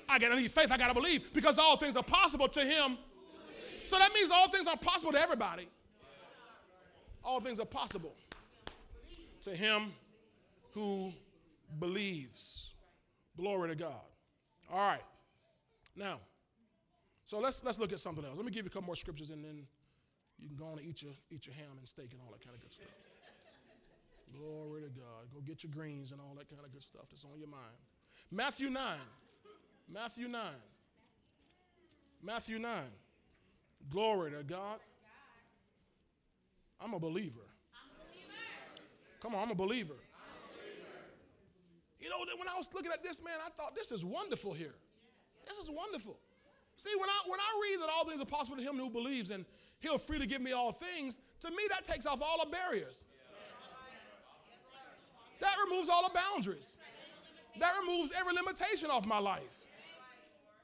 [0.10, 2.98] I gotta need faith, I gotta believe, because all things are possible to him.
[3.86, 5.68] So that means all things are possible to everybody.
[7.24, 8.16] All things are possible
[9.42, 9.94] to him
[10.74, 11.14] who
[11.80, 12.72] believes.
[13.38, 14.02] Glory to God.
[14.72, 15.04] All right.
[15.96, 16.20] Now,
[17.24, 18.38] so let's let's look at something else.
[18.38, 19.68] Let me give you a couple more scriptures and then
[20.40, 22.44] you can go on and eat your eat your ham and steak and all that
[22.44, 22.88] kind of good stuff.
[24.38, 25.28] Glory to God.
[25.34, 27.76] Go get your greens and all that kind of good stuff that's on your mind.
[28.32, 28.98] Matthew 9.
[29.92, 30.42] Matthew 9.
[32.22, 32.72] Matthew 9.
[33.90, 34.80] Glory to God.
[36.82, 37.42] I'm a believer.
[39.22, 39.96] Come on, I'm a believer.
[42.00, 44.76] You know, when I was looking at this, man, I thought this is wonderful here.
[45.46, 46.18] This is wonderful.
[46.78, 49.32] See, when I when I read that all things are possible to him who believes
[49.32, 49.46] and
[49.80, 53.04] he'll freely give me all things, to me that takes off all the barriers.
[55.40, 56.72] That removes all the boundaries.
[57.60, 59.58] That removes every limitation off my life.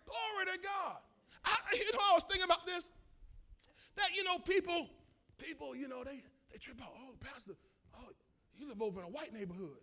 [0.06, 0.98] Glory to God.
[1.44, 2.90] I, you know, I was thinking about this.
[3.96, 4.90] That, you know, people,
[5.38, 6.94] people, you know, they, they trip out.
[7.00, 7.54] Oh, Pastor,
[7.98, 8.10] oh,
[8.58, 9.78] you live over in a white neighborhood.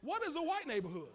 [0.00, 1.08] What is a white neighborhood?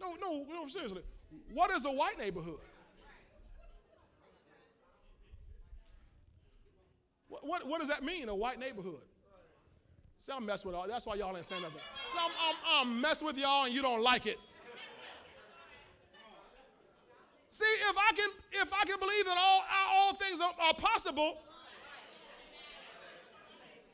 [0.00, 1.02] No, no, no, seriously.
[1.52, 2.60] What is a white neighborhood?
[7.28, 9.02] What, what, what does that mean, a white neighborhood?
[10.18, 10.88] See, I'm messing with y'all.
[10.88, 11.80] That's why y'all ain't saying nothing.
[12.18, 12.56] I'm, I'm,
[12.88, 14.38] I'm messing with y'all and you don't like it.
[17.48, 21.38] See, if I can, if I can believe that all, all things are, are possible,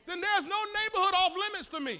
[0.05, 1.99] then there's no neighborhood off limits to me.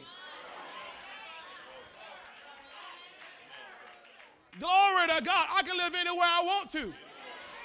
[4.60, 5.48] Glory to God.
[5.54, 6.94] I can live anywhere I want to.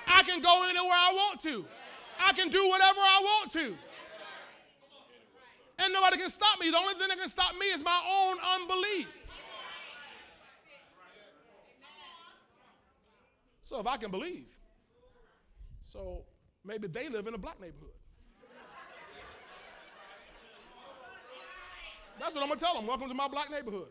[0.08, 1.64] I can go anywhere I want to.
[2.22, 3.76] I can do whatever I want to.
[5.78, 6.70] And nobody can stop me.
[6.70, 9.16] The only thing that can stop me is my own unbelief.
[13.60, 14.46] So if I can believe,
[15.80, 16.24] so
[16.64, 17.94] maybe they live in a black neighborhood.
[22.18, 22.86] That's what I'm gonna tell them.
[22.86, 23.88] Welcome to my black neighborhood.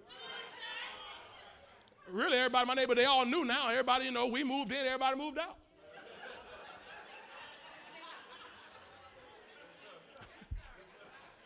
[2.11, 3.69] Really, everybody in my neighborhood, they all knew now.
[3.69, 5.58] Everybody, you know, we moved in, everybody moved out.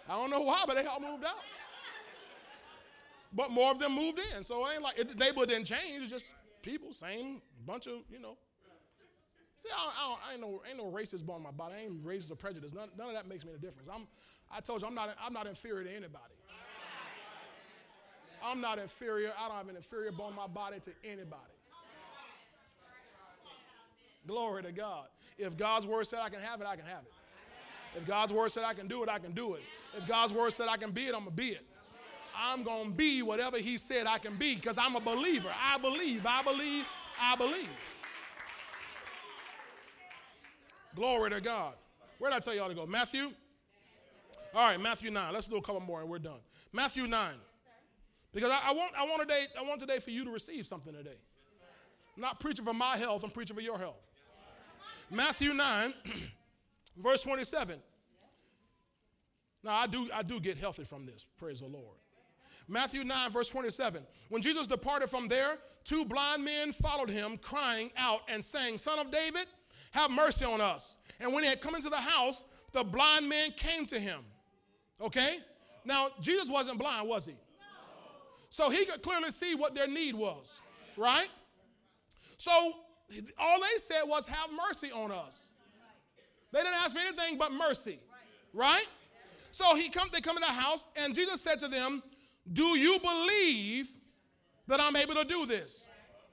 [0.09, 1.35] I don't know why, but they all moved out.
[3.35, 4.43] But more of them moved in.
[4.43, 6.01] So it ain't like it, the neighborhood didn't change.
[6.01, 6.31] It's just
[6.61, 8.37] people, same bunch of, you know.
[9.55, 11.75] See, I, I, I ain't, no, ain't no racist born in my body.
[11.77, 12.73] I ain't racist or prejudice.
[12.73, 13.87] None, none of that makes me any difference.
[13.91, 14.07] I'm,
[14.51, 16.33] I told you, I'm not, I'm not inferior to anybody.
[18.45, 19.31] I'm not inferior.
[19.39, 21.41] I don't have an inferior bone in my body to anybody.
[24.27, 25.05] Glory to God.
[25.37, 27.13] If God's word said I can have it, I can have it.
[27.97, 29.63] If God's word said I can do it, I can do it.
[29.95, 31.65] If God's word said I can be it, I'm going to be it.
[32.35, 35.49] I'm going to be whatever He said I can be because I'm a believer.
[35.61, 36.85] I believe, I believe,
[37.19, 37.69] I believe.
[40.95, 41.73] Glory to God.
[42.19, 42.85] Where did I tell y'all to go?
[42.85, 43.31] Matthew?
[44.53, 45.33] All right, Matthew 9.
[45.33, 46.39] Let's do a couple more and we're done.
[46.71, 47.33] Matthew 9.
[48.33, 50.93] Because I, I, want, I, want today, I want today for you to receive something
[50.93, 51.17] today.
[52.15, 53.97] I'm not preaching for my health, I'm preaching for your health.
[55.09, 55.93] Matthew 9,
[56.97, 57.79] verse 27.
[59.63, 61.25] Now I do I do get healthy from this.
[61.37, 61.97] Praise the Lord.
[62.67, 64.03] Matthew 9, verse 27.
[64.29, 68.99] When Jesus departed from there, two blind men followed him, crying out and saying, Son
[68.99, 69.47] of David,
[69.91, 70.97] have mercy on us.
[71.19, 74.21] And when he had come into the house, the blind man came to him.
[75.01, 75.39] Okay?
[75.85, 77.33] Now, Jesus wasn't blind, was he?
[77.33, 77.37] No.
[78.49, 80.53] So he could clearly see what their need was,
[80.95, 81.29] right?
[82.37, 82.51] So
[83.37, 85.49] all they said was, Have mercy on us.
[86.51, 87.99] They didn't ask for anything but mercy,
[88.53, 88.87] right?
[89.53, 92.01] So he come, they come in the house, and Jesus said to them,
[92.53, 93.87] Do you believe
[94.65, 95.83] that I'm able to do this?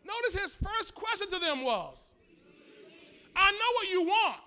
[0.07, 2.15] Notice his first question to them was,
[3.37, 4.41] I know what you want.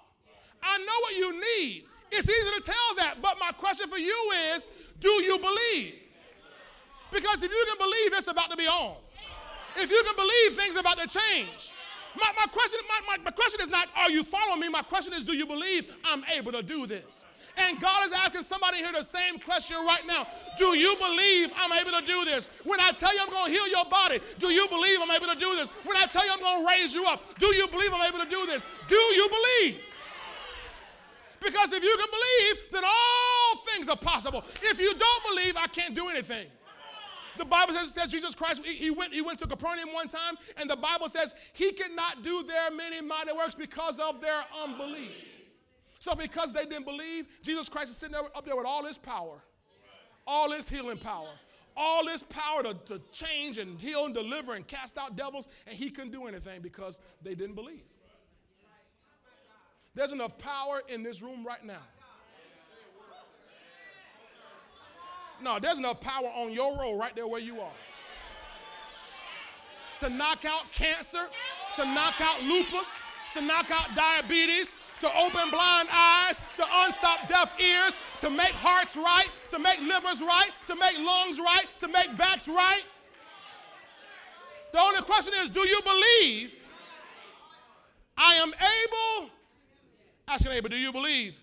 [0.63, 1.85] I know what you need.
[2.11, 4.67] It's easy to tell that, but my question for you is,
[4.99, 5.93] do you believe?
[7.11, 8.95] Because if you can believe, it's about to be on.
[9.75, 11.71] If you can believe, things are about to change.
[12.19, 14.69] My, my, question, my, my, my question is not, are you following me?
[14.69, 17.23] My question is, do you believe I'm able to do this?
[17.57, 20.25] And God is asking somebody here the same question right now.
[20.57, 22.49] Do you believe I'm able to do this?
[22.63, 25.27] When I tell you I'm going to heal your body, do you believe I'm able
[25.27, 25.69] to do this?
[25.85, 28.23] When I tell you I'm going to raise you up, do you believe I'm able
[28.23, 28.65] to do this?
[28.87, 29.81] Do you believe?
[31.43, 34.43] Because if you can believe, then all things are possible.
[34.61, 36.47] If you don't believe, I can't do anything.
[37.37, 40.69] The Bible says that Jesus Christ, he went, he went to Capernaum one time, and
[40.69, 45.32] the Bible says he could not do there many mighty works because of their unbelief.
[46.03, 48.97] So because they didn't believe, Jesus Christ is sitting there up there with all his
[48.97, 49.41] power,
[50.27, 51.29] all his healing power,
[51.77, 55.77] all his power to, to change and heal and deliver and cast out devils, and
[55.77, 57.85] he couldn't do anything because they didn't believe.
[59.95, 61.83] There's enough power in this room right now.
[65.41, 67.71] No, there's enough power on your road right there where you are.
[69.99, 71.27] To knock out cancer,
[71.77, 72.89] to knock out lupus,
[73.35, 78.95] to knock out diabetes, to open blind eyes, to unstop deaf ears, to make hearts
[78.95, 82.83] right, to make livers right, to make lungs right, to make backs right.
[84.71, 86.55] The only question is do you believe
[88.17, 89.29] I am able?
[90.29, 91.37] Ask your neighbor, do you believe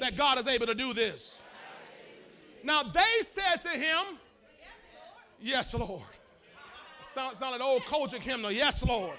[0.00, 1.40] that God is able to do this?
[2.64, 4.18] Now they said to him,
[5.40, 6.02] Yes, Lord.
[7.02, 8.50] Sound, sound like an old COGIC hymnal.
[8.50, 9.16] Yes, Lord.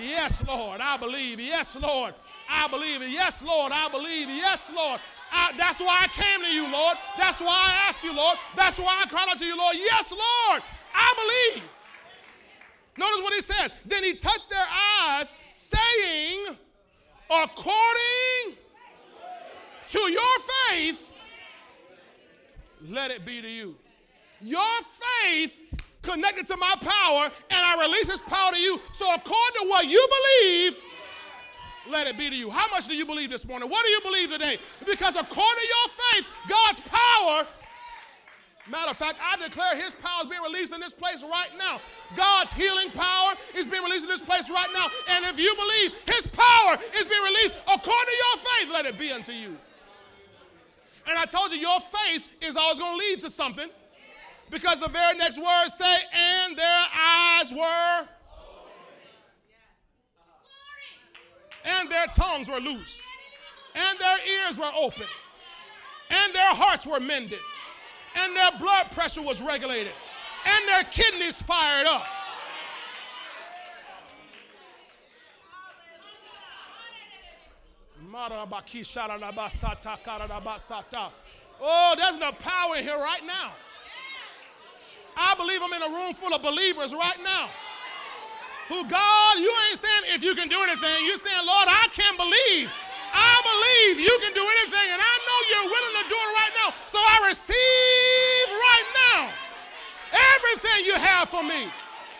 [0.00, 0.80] Yes, Lord.
[0.80, 1.38] I believe.
[1.38, 2.14] Yes, Lord.
[2.48, 3.10] I believe it.
[3.10, 4.28] Yes, Lord, I believe.
[4.28, 4.36] it.
[4.36, 5.00] Yes, Lord.
[5.30, 6.96] I, that's why I came to you, Lord.
[7.18, 8.38] That's why I asked you, Lord.
[8.56, 9.76] That's why I cried out to you, Lord.
[9.76, 10.62] Yes, Lord,
[10.94, 11.68] I believe.
[12.96, 13.72] Notice what he says.
[13.86, 14.66] Then he touched their
[15.02, 16.56] eyes, saying,
[17.30, 18.56] according
[19.88, 20.38] to your
[20.70, 21.12] faith,
[22.88, 23.76] let it be to you.
[24.40, 24.60] Your
[25.22, 25.58] faith
[26.02, 28.80] connected to my power, and I release this power to you.
[28.92, 30.08] So, according to what you
[30.40, 30.78] believe,
[31.90, 32.50] let it be to you.
[32.50, 33.68] How much do you believe this morning?
[33.68, 34.58] What do you believe today?
[34.86, 37.46] Because according to your faith, God's power,
[38.70, 41.80] matter of fact, I declare his power is being released in this place right now.
[42.16, 44.86] God's healing power is being released in this place right now.
[45.10, 48.98] And if you believe his power is being released according to your faith, let it
[48.98, 49.56] be unto you.
[51.08, 53.68] And I told you, your faith is always going to lead to something.
[54.50, 58.08] Because the very next words say, and their eyes were
[61.64, 62.98] and their tongues were loose,
[63.74, 65.06] and their ears were open,
[66.10, 67.38] and their hearts were mended,
[68.16, 69.92] and their blood pressure was regulated,
[70.46, 72.06] and their kidneys fired up.
[81.60, 83.52] Oh, there's enough power in here right now.
[85.16, 87.48] I believe I'm in a room full of believers right now
[88.68, 91.06] who God, you ain't saying if you can do anything.
[91.08, 92.68] You're saying, Lord, I can believe.
[93.12, 96.54] I believe you can do anything, and I know you're willing to do it right
[96.60, 96.68] now.
[96.92, 99.20] So I receive right now
[100.12, 101.72] everything you have for me.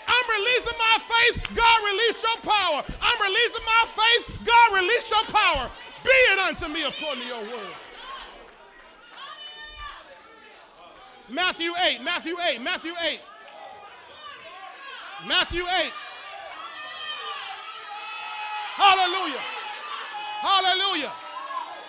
[0.08, 1.36] I'm releasing my faith.
[1.52, 2.80] God, release your power.
[3.02, 4.40] I'm releasing my faith.
[4.44, 5.70] God, release your power.
[6.02, 7.76] Be it unto me according to your word.
[11.28, 13.20] Matthew 8, Matthew 8, Matthew 8.
[15.26, 15.92] Matthew 8.
[18.78, 19.42] Hallelujah.
[20.38, 21.12] Hallelujah.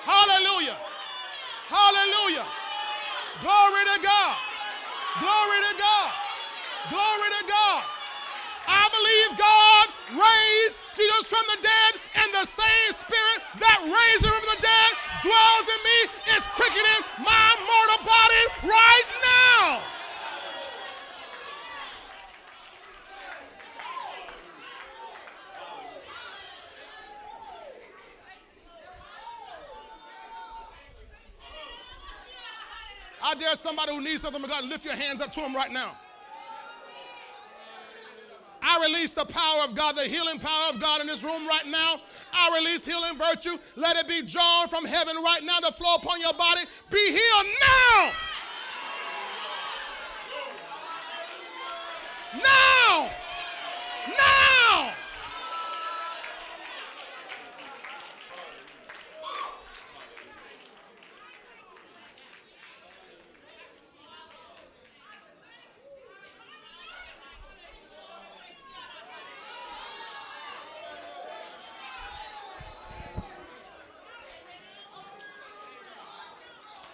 [0.10, 0.78] Hallelujah.
[1.70, 2.46] Hallelujah.
[3.46, 4.38] Glory to God.
[5.22, 6.12] Glory to God.
[6.90, 7.84] Glory to God.
[8.66, 9.86] I believe God
[10.18, 11.92] raised Jesus from the dead,
[12.26, 16.00] and the same spirit that raised him from the dead dwells in me,
[16.38, 19.82] is quickening my mortal body right now.
[33.40, 35.92] Dare somebody who needs something from God, lift your hands up to him right now.
[38.62, 41.66] I release the power of God, the healing power of God in this room right
[41.66, 41.96] now.
[42.34, 43.58] I release healing virtue.
[43.78, 46.62] Let it be drawn from heaven right now to flow upon your body.
[46.92, 48.12] Be healed now.
[52.44, 53.10] Now.
[54.18, 54.49] Now.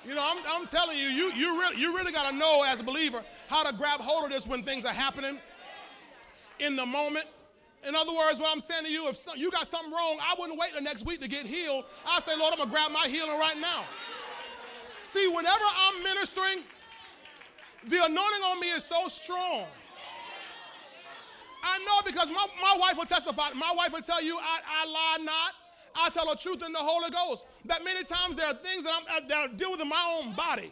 [0.07, 2.79] You know, I'm, I'm telling you, you, you really, you really got to know as
[2.79, 5.39] a believer how to grab hold of this when things are happening
[6.59, 7.25] in the moment.
[7.87, 10.59] In other words, what I'm saying to you, if you got something wrong, I wouldn't
[10.59, 11.85] wait the next week to get healed.
[12.07, 13.83] I say, Lord, I'm going to grab my healing right now.
[15.03, 16.63] See, whenever I'm ministering,
[17.87, 19.65] the anointing on me is so strong.
[21.63, 23.49] I know because my, my wife will testify.
[23.55, 25.53] My wife will tell you, I, I lie not.
[25.95, 27.47] I tell the truth in the Holy Ghost.
[27.65, 30.33] That many times there are things that, I'm, that I deal with in my own
[30.33, 30.71] body.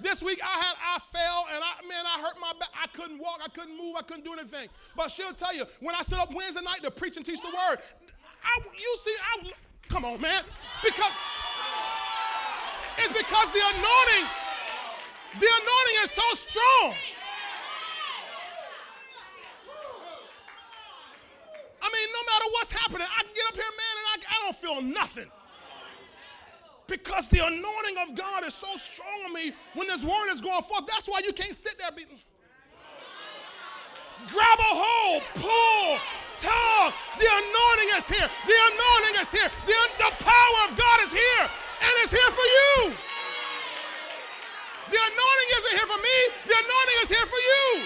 [0.00, 2.68] This week I had I fell and I man I hurt my back.
[2.80, 4.68] I couldn't walk, I couldn't move, I couldn't do anything.
[4.96, 7.48] But she'll tell you when I sit up Wednesday night to preach and teach the
[7.48, 7.78] word,
[8.44, 9.50] I, you see I
[9.88, 10.44] Come on, man.
[10.84, 11.12] Because
[12.98, 14.28] it's because the anointing,
[15.40, 16.94] the anointing is so strong.
[21.80, 24.36] I mean, no matter what's happening, I can get up here, man, and I, I
[24.42, 25.30] don't feel nothing.
[26.86, 30.62] Because the anointing of God is so strong on me when this word is going
[30.62, 30.86] forth.
[30.86, 32.18] That's why you can't sit there beating.
[34.32, 36.00] Grab a hold, pull,
[36.40, 36.90] tug.
[37.20, 38.28] The anointing is here.
[38.48, 39.48] The anointing is here.
[39.68, 42.96] The, the power of God is here, and it's here for you.
[44.88, 46.16] The anointing isn't here for me,
[46.48, 47.84] the anointing is here for you.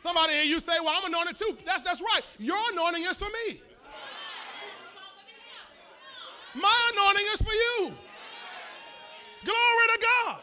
[0.00, 1.58] Somebody here, you say, Well, I'm anointed too.
[1.66, 2.22] That's, that's right.
[2.38, 3.60] Your anointing is for me.
[6.54, 7.92] My anointing is for you.
[9.44, 10.40] Glory to God.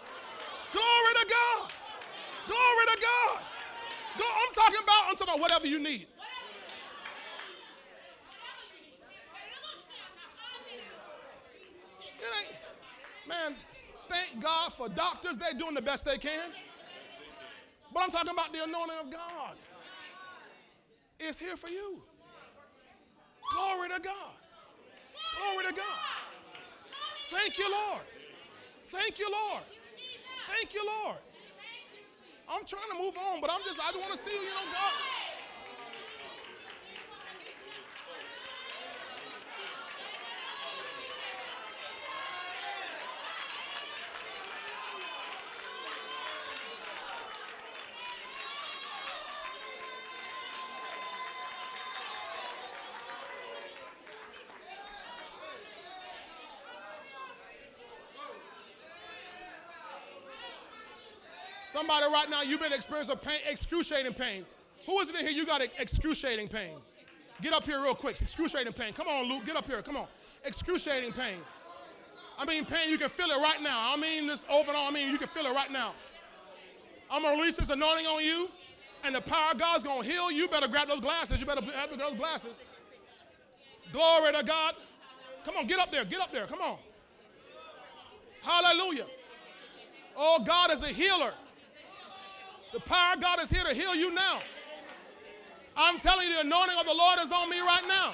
[0.71, 1.71] Glory to God.
[2.45, 3.43] Glory to God.
[4.19, 6.05] I'm talking about, I'm talking about whatever you need.
[12.19, 13.55] It ain't, man,
[14.07, 15.37] thank God for doctors.
[15.37, 16.51] They're doing the best they can.
[17.97, 19.57] But I'm talking about the anointing of God.
[21.19, 21.99] It's here for you.
[23.51, 24.33] Glory to God.
[25.39, 25.99] Glory to God.
[27.31, 28.01] Thank you, Lord.
[28.89, 29.63] Thank you, Lord.
[30.45, 31.17] Thank you, Lord.
[32.47, 34.71] I'm trying to move on, but I'm just, I want to see, you, you know,
[34.71, 35.16] God.
[61.77, 64.43] Somebody right now, you've been experiencing pain, excruciating pain.
[64.87, 65.29] Who is it in here?
[65.29, 66.71] You got excruciating pain.
[67.39, 68.19] Get up here real quick.
[68.19, 68.93] Excruciating pain.
[68.93, 69.45] Come on, Luke.
[69.45, 69.83] Get up here.
[69.83, 70.07] Come on.
[70.43, 71.37] Excruciating pain.
[72.39, 73.93] I mean, pain, you can feel it right now.
[73.93, 74.87] I mean, this over and on.
[74.87, 75.93] I mean, you can feel it right now.
[77.11, 78.49] I'm going to release this anointing on you,
[79.03, 80.37] and the power of God's going to heal you.
[80.37, 81.39] You better grab those glasses.
[81.39, 82.59] You better have those glasses.
[83.93, 84.73] Glory to God.
[85.45, 86.05] Come on, get up there.
[86.05, 86.47] Get up there.
[86.47, 86.79] Come on.
[88.41, 89.05] Hallelujah.
[90.17, 91.33] Oh, God is a healer.
[92.73, 94.39] The power of God is here to heal you now.
[95.75, 98.13] I'm telling you, the anointing of the Lord is on me right now.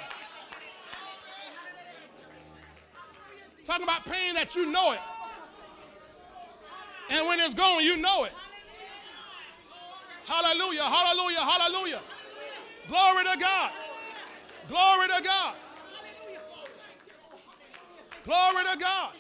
[3.65, 4.99] Talking about pain that you know it.
[7.09, 8.33] And when it's gone, you know it.
[10.25, 12.01] Hallelujah, hallelujah, hallelujah.
[12.87, 13.71] Glory to God.
[14.67, 15.55] Glory to God.
[18.25, 19.13] Glory to God.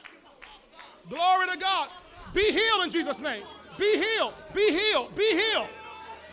[1.09, 1.89] Glory to God.
[2.33, 3.43] Be healed in Jesus' name.
[3.77, 4.33] Be healed.
[4.53, 5.15] Be healed.
[5.15, 5.67] Be healed.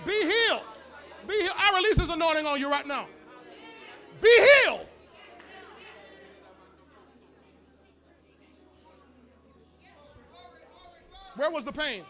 [0.05, 0.63] Be healed.
[1.27, 1.57] Be healed.
[1.57, 3.07] I release this anointing on you right now.
[4.21, 4.87] Be healed.
[11.37, 12.05] Where was the pain?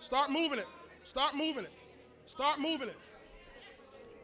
[0.00, 0.66] Start moving it.
[1.02, 1.72] Start moving it.
[2.26, 2.96] Start moving it.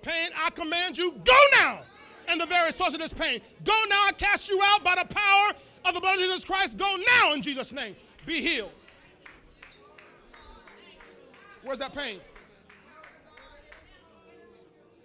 [0.03, 1.81] Pain, I command you, go now.
[2.29, 4.05] And the very source of this pain, go now.
[4.07, 5.53] I cast you out by the power
[5.85, 7.97] of the blood of Jesus Christ, go now in Jesus' name.
[8.27, 8.73] Be healed.
[11.63, 12.21] Where's that pain?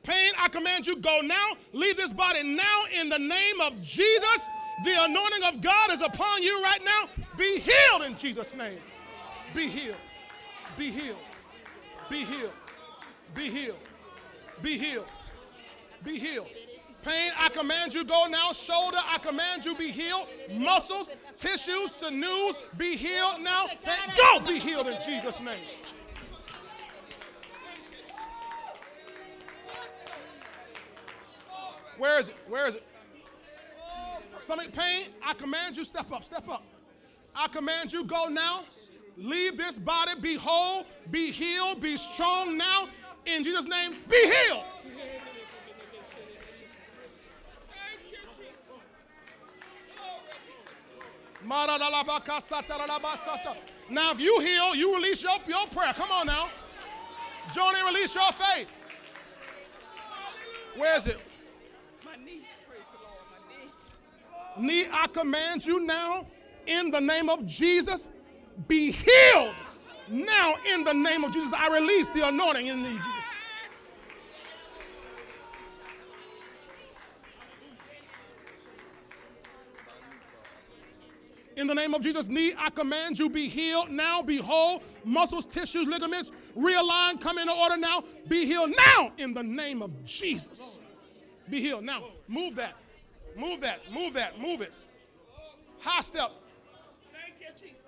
[0.03, 1.51] Pain, I command you, go now.
[1.73, 4.47] Leave this body now in the name of Jesus.
[4.83, 7.09] The anointing of God is upon you right now.
[7.37, 8.77] Be healed in Jesus' name.
[9.55, 9.97] Be healed.
[10.77, 11.17] Be healed.
[12.09, 12.53] Be healed.
[13.33, 13.79] Be healed.
[14.61, 15.07] Be healed.
[16.03, 16.47] Be healed.
[17.05, 18.51] Pain, I command you go now.
[18.51, 20.27] Shoulder, I command you be healed.
[20.55, 23.67] Muscles, tissues, sinews, be healed now.
[23.67, 25.53] And Go be healed in Jesus' name.
[31.99, 32.35] Where is it?
[32.47, 32.83] Where is it?
[34.39, 36.63] Stomach pain, I command you step up, step up.
[37.35, 38.63] I command you go now.
[39.17, 42.87] Leave this body, be whole, be healed, be strong now.
[43.25, 44.63] In Jesus' name, be healed.
[53.89, 55.93] Now, if you heal, you release your, your prayer.
[55.93, 56.49] Come on now.
[57.53, 58.75] Johnny, release your faith.
[60.75, 61.17] Where is it?
[62.03, 62.41] My knee.
[62.67, 63.21] Praise the Lord.
[64.57, 64.85] My knee.
[64.85, 66.25] Knee, I command you now,
[66.65, 68.09] in the name of Jesus,
[68.67, 69.55] be healed.
[70.09, 73.24] Now, in the name of Jesus, I release the anointing in the Jesus.
[81.55, 84.83] In the name of Jesus, knee, I command you be healed now, be whole.
[85.05, 88.03] Muscles, tissues, ligaments, realign, come into order now.
[88.27, 90.77] Be healed now in the name of Jesus.
[91.49, 92.03] Be healed now.
[92.27, 92.75] Move that.
[93.37, 93.79] Move that.
[93.91, 94.39] Move that.
[94.39, 94.73] Move it.
[95.79, 96.31] High step.
[97.13, 97.83] Thank you, Jesus.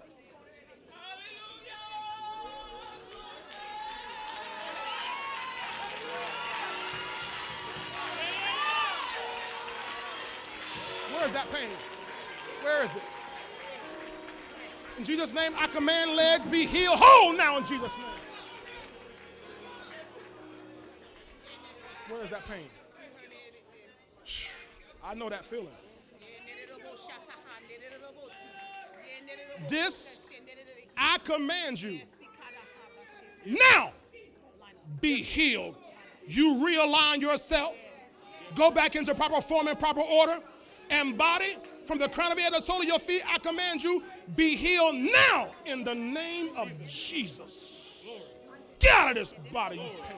[11.12, 11.70] Where is that pain?
[12.62, 13.02] Where is it?
[14.98, 18.08] In Jesus' name, I command legs be healed whole now in Jesus' name.
[22.10, 22.66] Where is that pain?
[25.04, 25.68] I know that feeling.
[29.70, 30.20] This,
[30.98, 32.00] I command you
[33.46, 33.92] now
[35.02, 35.76] be healed.
[36.28, 37.78] You realign yourself,
[38.56, 40.40] go back into proper form and proper order,
[40.90, 43.38] and body from the crown of your head to the sole of your feet, I
[43.40, 44.04] command you
[44.36, 48.02] be healed now in the name of Jesus.
[48.80, 50.18] Get out of this body, you pain.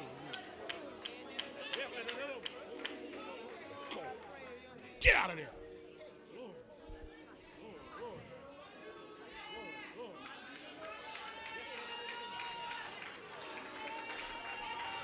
[4.99, 5.49] Get out of there.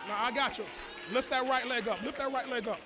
[0.08, 0.66] Now I got you.
[1.12, 2.02] Lift that right leg up.
[2.04, 2.80] Lift that right leg up.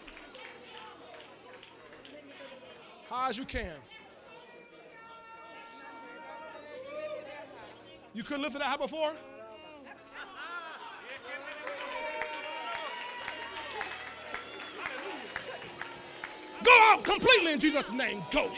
[3.09, 3.73] High as you can.
[8.13, 9.11] You couldn't lift it that high before?
[16.63, 18.21] Go out completely in Jesus' name.
[18.31, 18.51] Go.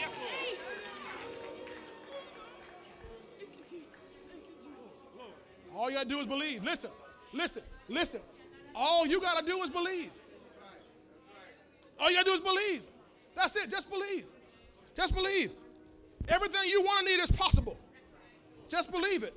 [5.74, 6.64] All you gotta do is believe.
[6.64, 6.90] Listen,
[7.32, 8.20] listen, listen.
[8.74, 10.10] All you gotta do is believe.
[12.00, 12.82] All you gotta do is believe.
[13.34, 13.70] That's it.
[13.70, 14.24] Just believe.
[14.96, 15.52] Just believe.
[16.28, 17.76] Everything you want to need is possible.
[18.68, 19.34] Just believe it.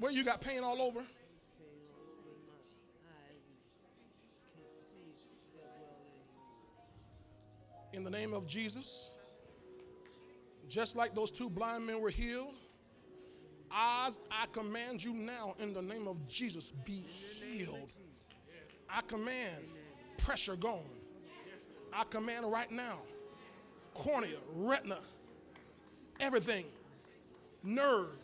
[0.00, 1.00] Where you got pain all over?
[7.92, 9.10] In the name of Jesus,
[10.68, 12.54] just like those two blind men were healed,
[13.70, 17.04] eyes, I command you now in the name of Jesus, be
[17.42, 17.90] healed.
[18.88, 19.64] I command
[20.16, 20.84] pressure gone.
[21.92, 23.00] I command right now
[23.94, 25.00] cornea, retina,
[26.20, 26.64] everything,
[27.62, 28.16] nerve,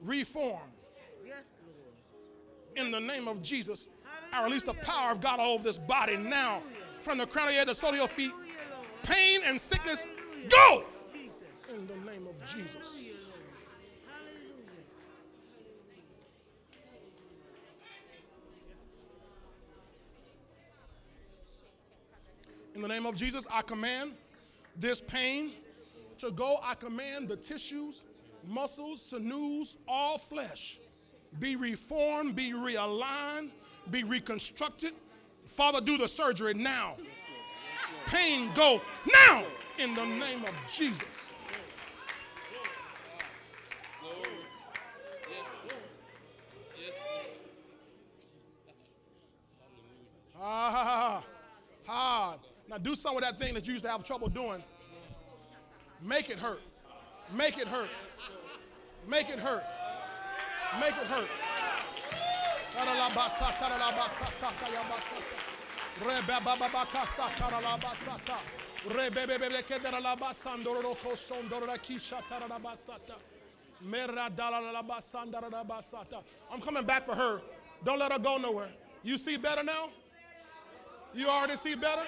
[0.00, 0.60] reform.
[2.76, 3.88] In the name of Jesus,
[4.32, 6.60] I release the power of God all over this body now,
[7.00, 8.32] from the crown of your head to the sole of your feet.
[9.02, 10.04] Pain and sickness,
[10.48, 10.84] go!
[11.72, 12.96] In the name of Jesus.
[22.74, 24.12] In the name of Jesus, I command
[24.76, 25.52] this pain
[26.18, 26.58] to go.
[26.62, 28.02] I command the tissues,
[28.44, 30.78] muscles, sinews, all flesh
[31.38, 33.50] be reformed, be realigned,
[33.90, 34.94] be reconstructed.
[35.44, 36.94] Father, do the surgery now.
[38.06, 38.80] Pain go
[39.12, 39.44] now
[39.78, 41.04] in the name of Jesus.
[50.38, 51.24] Ah,
[51.86, 52.38] hard.
[52.68, 54.62] Now do some of that thing that you used to have trouble doing.
[56.00, 56.60] Make it hurt.
[57.34, 57.88] Make it hurt.
[59.08, 59.62] Make it hurt.
[60.80, 61.28] Make it hurt.
[76.52, 77.40] I'm coming back for her.
[77.84, 78.68] Don't let her go nowhere.
[79.02, 79.88] You see better now?
[81.14, 82.02] You already see better?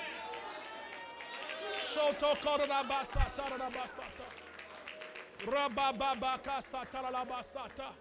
[5.44, 5.46] Korabasa tarabasata.
[5.46, 7.94] Rabababaka satarabasata.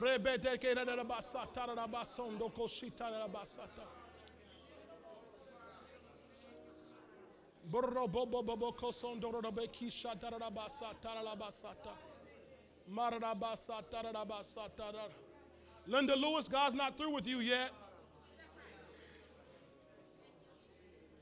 [0.00, 3.86] Rebete kerabasa tarabasondo koshita rabasata.
[7.70, 11.94] Burro bobo bobo kosondo robeki shatarabasa tarabasata.
[12.90, 15.10] Marabasa tarabasata.
[15.86, 17.70] Linda Lewis, God's not through with you yet.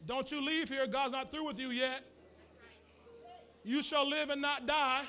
[0.07, 0.87] Don't you leave here.
[0.87, 2.03] God's not through with you yet.
[3.65, 5.03] You shall live and not die.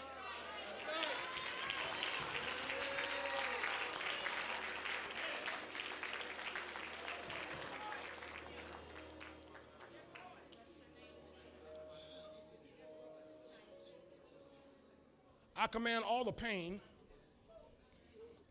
[15.57, 16.81] I command all the pain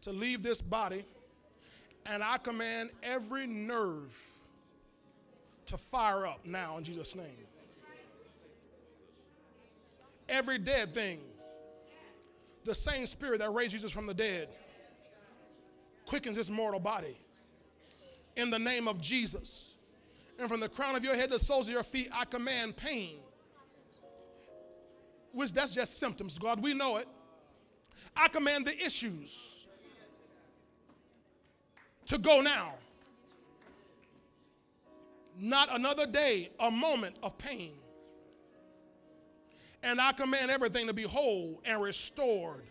[0.00, 1.04] to leave this body,
[2.06, 4.12] and I command every nerve
[5.66, 7.51] to fire up now in Jesus' name.
[10.32, 11.20] Every dead thing.
[12.64, 14.48] The same spirit that raised Jesus from the dead
[16.06, 17.16] quickens his mortal body.
[18.36, 19.74] In the name of Jesus.
[20.38, 22.76] And from the crown of your head to the soles of your feet, I command
[22.76, 23.18] pain.
[25.32, 27.06] Which that's just symptoms, God, we know it.
[28.16, 29.38] I command the issues
[32.06, 32.74] to go now.
[35.38, 37.72] Not another day, a moment of pain.
[39.82, 42.64] And I command everything to be whole and restored.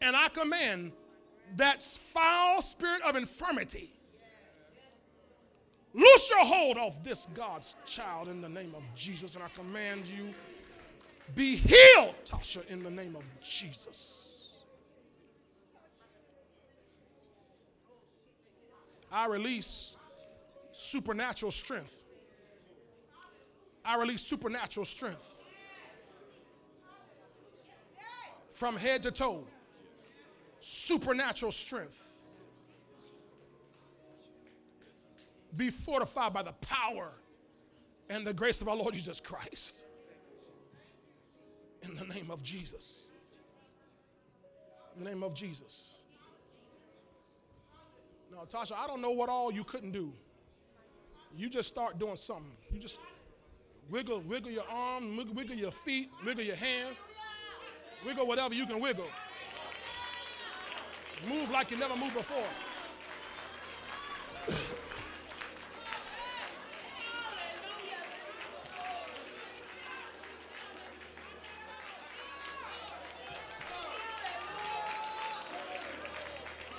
[0.00, 0.92] And I command
[1.56, 3.90] that foul spirit of infirmity.
[5.92, 9.34] Loose your hold off this God's child in the name of Jesus.
[9.34, 10.34] And I command you,
[11.34, 14.20] be healed, Tasha, in the name of Jesus.
[19.12, 19.94] I release
[20.72, 21.94] supernatural strength.
[23.84, 25.33] I release supernatural strength
[28.54, 29.44] from head to toe.
[30.60, 32.00] Supernatural strength.
[35.56, 37.12] Be fortified by the power
[38.08, 39.84] and the grace of our Lord Jesus Christ.
[41.82, 43.02] In the name of Jesus.
[44.96, 45.82] In the name of Jesus.
[48.32, 50.12] Now, Tasha, I don't know what all you couldn't do.
[51.36, 52.52] You just start doing something.
[52.72, 52.98] You just
[53.90, 57.00] wiggle, wiggle your arm, wiggle, wiggle your feet, wiggle your hands,
[58.04, 59.08] wiggle whatever you can wiggle.
[61.28, 62.44] Move like you never moved before.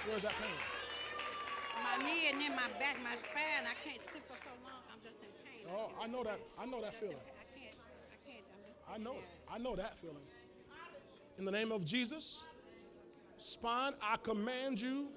[0.05, 0.51] Where's that pain?
[1.83, 3.65] My knee and then my back, my spine.
[3.65, 4.79] I can't sit for so long.
[4.93, 5.65] I'm just in pain.
[5.75, 6.39] Oh, I know that.
[6.59, 7.17] I know that feeling.
[7.17, 7.75] I can't.
[8.13, 8.45] I can't.
[8.53, 8.79] I'm just.
[8.87, 9.27] I know it.
[9.51, 10.23] I know that feeling.
[11.37, 12.39] In the name of Jesus,
[13.37, 15.09] spine, I command you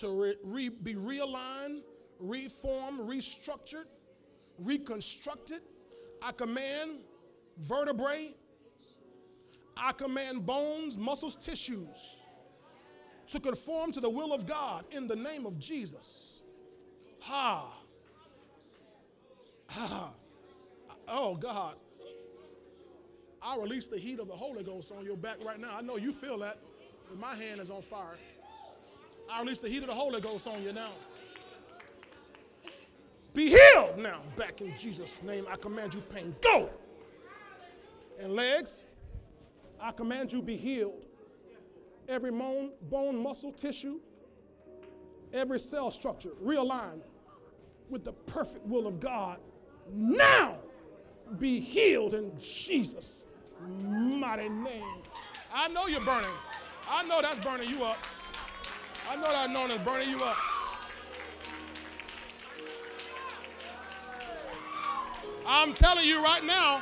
[0.00, 1.82] to re- re- be realigned,
[2.18, 3.86] reformed, restructured,
[4.58, 5.60] reconstructed.
[6.20, 6.98] I command
[7.58, 8.34] vertebrae,
[9.76, 12.16] I command bones, muscles, tissues
[13.28, 16.42] to conform to the will of God in the name of Jesus.
[17.20, 17.72] Ha.
[19.70, 20.12] Ha.
[21.06, 21.76] Oh, God.
[23.44, 25.76] I release the heat of the Holy Ghost on your back right now.
[25.76, 26.58] I know you feel that,
[27.08, 28.16] but my hand is on fire.
[29.30, 30.92] I release the heat of the Holy Ghost on you now.
[33.34, 34.22] Be healed now.
[34.36, 36.34] Back in Jesus' name, I command you pain.
[36.40, 36.70] Go!
[38.18, 38.84] And legs,
[39.78, 41.04] I command you be healed.
[42.08, 43.98] Every bone, bone, muscle, tissue,
[45.32, 47.02] every cell structure realigned
[47.90, 49.38] with the perfect will of God.
[49.92, 50.56] Now
[51.38, 53.24] be healed in Jesus'
[53.60, 54.84] mighty name.
[55.52, 56.30] I know you're burning.
[56.88, 57.98] I know that's burning you up.
[59.10, 60.36] I know that anointing is burning you up.
[65.46, 66.80] I'm telling you right now.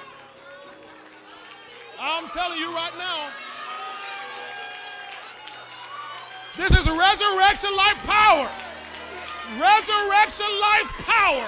[2.00, 3.28] I'm telling you right now.
[6.56, 8.48] This is resurrection life power.
[9.58, 11.46] Resurrection life power.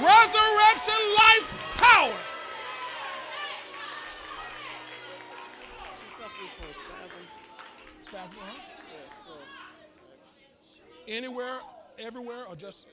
[0.00, 2.12] Resurrection life power.
[5.98, 7.32] She suffers from spasms.
[8.02, 8.54] Spasm, huh?
[8.54, 9.32] Yeah, so
[11.08, 11.60] Anywhere,
[11.98, 12.86] everywhere, or just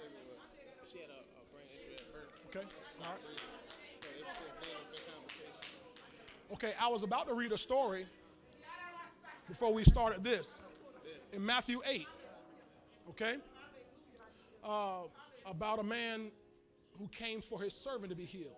[0.89, 2.39] she had a, a brain injury at birth.
[2.47, 2.65] okay?
[3.01, 3.19] All right.
[3.21, 6.53] So ever since then, it's been complications.
[6.53, 8.05] Okay, I was about to read a story
[9.49, 10.61] before we started this
[11.33, 12.07] in Matthew 8.
[13.09, 13.35] Okay?
[14.63, 15.01] Uh,
[15.45, 16.31] about a man
[16.97, 18.55] who came for his servant to be healed.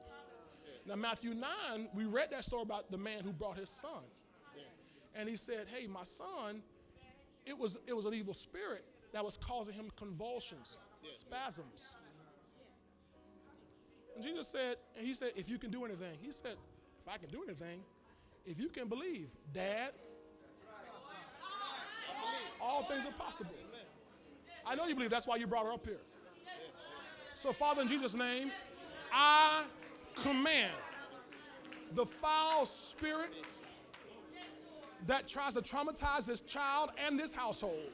[0.85, 4.03] Now, Matthew 9, we read that story about the man who brought his son.
[5.15, 6.61] And he said, Hey, my son,
[7.47, 11.87] it was, it was an evil spirit that was causing him convulsions, spasms.
[14.15, 16.55] And Jesus said, and he said, if you can do anything, he said,
[17.05, 17.81] if I can do anything,
[18.45, 19.91] if you can believe, Dad,
[22.61, 23.51] all things are possible.
[24.65, 25.09] I know you believe.
[25.09, 26.01] That's why you brought her up here.
[27.35, 28.51] So, Father, in Jesus' name,
[29.13, 29.65] I
[30.15, 30.73] command
[31.93, 33.31] the foul spirit
[35.05, 37.91] that tries to traumatize this child and this household.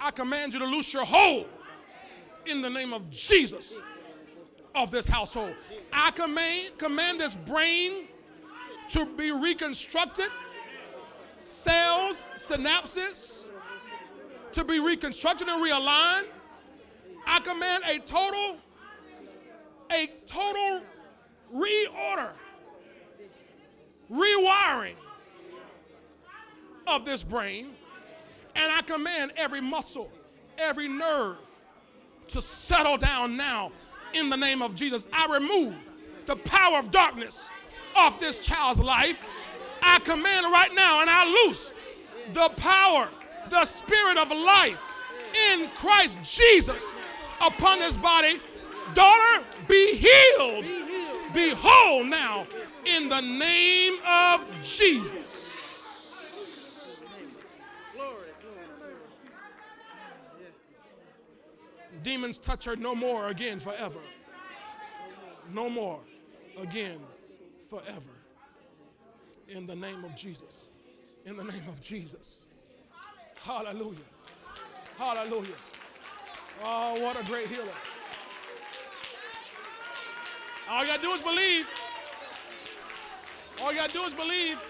[0.00, 1.48] I command you to loose your hold
[2.46, 3.74] in the name of Jesus
[4.74, 5.54] of this household.
[5.92, 8.08] I command, command this brain
[8.90, 10.28] to be reconstructed,
[11.38, 13.46] cells, synapses
[14.52, 16.26] to be reconstructed and realigned.
[17.26, 18.56] I command a total,
[19.90, 20.82] a total
[21.52, 22.32] reorder
[24.12, 24.94] rewiring
[26.86, 27.74] of this brain.
[28.56, 30.10] And I command every muscle,
[30.58, 31.38] every nerve
[32.28, 33.72] to settle down now
[34.12, 35.06] in the name of Jesus.
[35.12, 35.74] I remove
[36.26, 37.48] the power of darkness
[37.96, 39.22] off this child's life.
[39.82, 41.72] I command right now and I loose
[42.32, 43.08] the power,
[43.50, 44.82] the spirit of life
[45.52, 46.82] in Christ Jesus
[47.40, 48.40] upon this body.
[48.94, 50.64] Daughter, be healed.
[51.34, 52.46] Be whole now
[52.84, 55.23] in the name of Jesus.
[62.04, 63.98] Demons touch her no more again forever.
[65.54, 65.98] No more
[66.60, 67.00] again
[67.70, 68.14] forever.
[69.48, 70.68] In the name of Jesus.
[71.24, 72.44] In the name of Jesus.
[73.42, 74.04] Hallelujah.
[74.98, 75.56] Hallelujah.
[76.62, 77.64] Oh, what a great healer.
[80.68, 81.66] All you gotta do is believe.
[83.62, 84.62] All you gotta do is believe.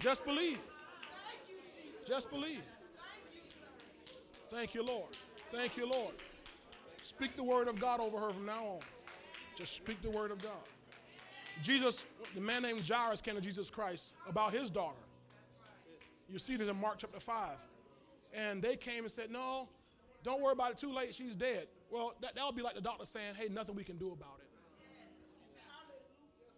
[0.00, 0.58] Just believe.
[2.06, 2.62] Just believe.
[4.50, 5.16] Thank you, Lord.
[5.50, 6.14] Thank you, Lord.
[7.02, 8.80] Speak the word of God over her from now on.
[9.56, 10.52] Just speak the word of God.
[11.62, 12.04] Jesus,
[12.34, 14.98] the man named Jairus came to Jesus Christ about his daughter.
[16.28, 17.50] You see this in Mark chapter 5.
[18.34, 19.68] And they came and said, No,
[20.22, 20.78] don't worry about it.
[20.78, 21.14] Too late.
[21.14, 21.66] She's dead.
[21.90, 24.44] Well, that, would be like the doctor saying, Hey, nothing we can do about it.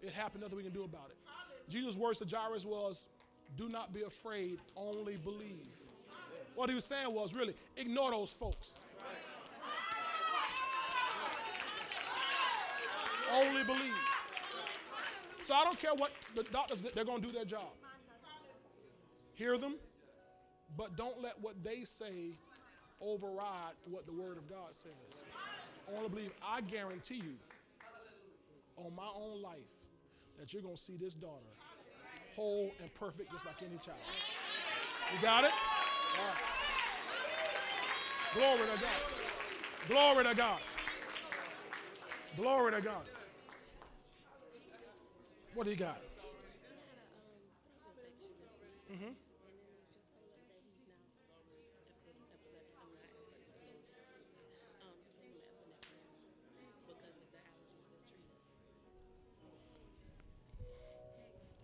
[0.07, 1.17] It happened, nothing we can do about it.
[1.69, 3.05] Jesus' words to Jairus was,
[3.57, 5.69] Do not be afraid, only believe.
[6.61, 8.69] What he was saying was really, ignore those folks.
[13.33, 13.97] Only believe.
[15.41, 17.71] So I don't care what the doctors, they're going to do their job.
[19.33, 19.77] Hear them,
[20.77, 22.37] but don't let what they say
[23.01, 24.93] override what the Word of God says.
[25.91, 27.37] Want believe, I guarantee you,
[28.77, 29.57] on my own life,
[30.39, 31.41] that you're going to see this daughter
[32.37, 33.97] whole and perfect just like any child.
[35.15, 35.53] You got it?
[38.35, 39.01] Glory to God.
[39.89, 40.61] Glory to God.
[42.37, 43.03] Glory to God.
[45.55, 45.99] What do you got?
[48.93, 49.13] Mm-hmm.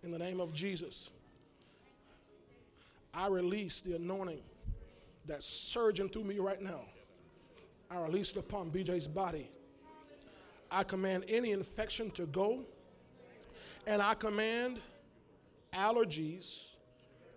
[0.02, 1.10] In the name of Jesus,
[3.16, 4.42] I release the anointing
[5.24, 6.82] that's surging through me right now.
[7.90, 9.48] I release it upon BJ's body.
[10.70, 12.66] I command any infection to go,
[13.86, 14.80] and I command
[15.72, 16.58] allergies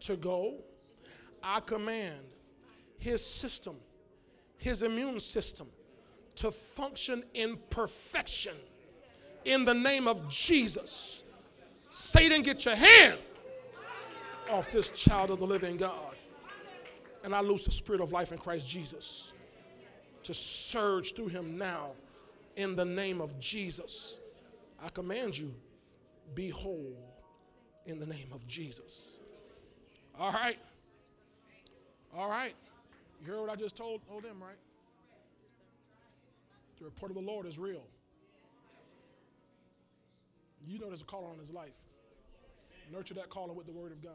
[0.02, 0.56] to go.
[1.42, 2.26] I command
[2.98, 3.78] his system,
[4.58, 5.68] his immune system,
[6.36, 8.56] to function in perfection
[9.46, 11.24] in the name of Jesus.
[11.90, 13.20] Satan, get your hand
[14.50, 16.16] off this child of the living God.
[17.24, 19.34] And I loose the spirit of life in Christ Jesus
[20.24, 21.92] to surge through him now
[22.56, 24.18] in the name of Jesus.
[24.84, 25.54] I command you,
[26.36, 26.98] be whole
[27.86, 29.02] in the name of Jesus.
[30.20, 30.58] All right.
[32.16, 32.56] All right.
[33.22, 34.58] You heard what I just told, told them, right?
[36.80, 37.84] The report of the Lord is real.
[40.66, 41.74] You know there's a call on his life.
[42.92, 44.14] Nurture that calling with the word of God.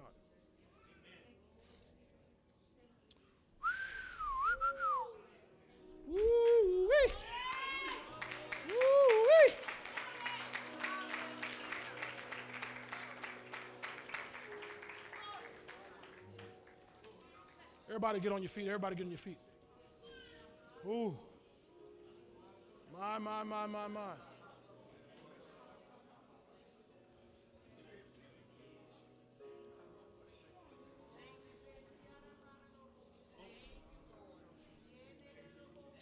[18.04, 18.66] Everybody get on your feet.
[18.66, 19.38] Everybody get on your feet.
[20.86, 21.16] Ooh.
[22.92, 24.33] My, my, my, my, my.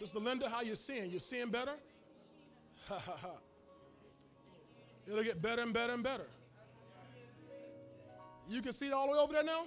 [0.03, 1.13] Sister Linda, how you seeing?
[1.13, 1.75] You seeing better?
[2.89, 3.35] Ha ha ha.
[5.07, 6.27] It'll get better and better and better.
[8.49, 9.63] You can see it all the way over there now?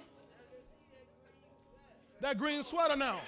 [2.20, 3.18] That green sweater now.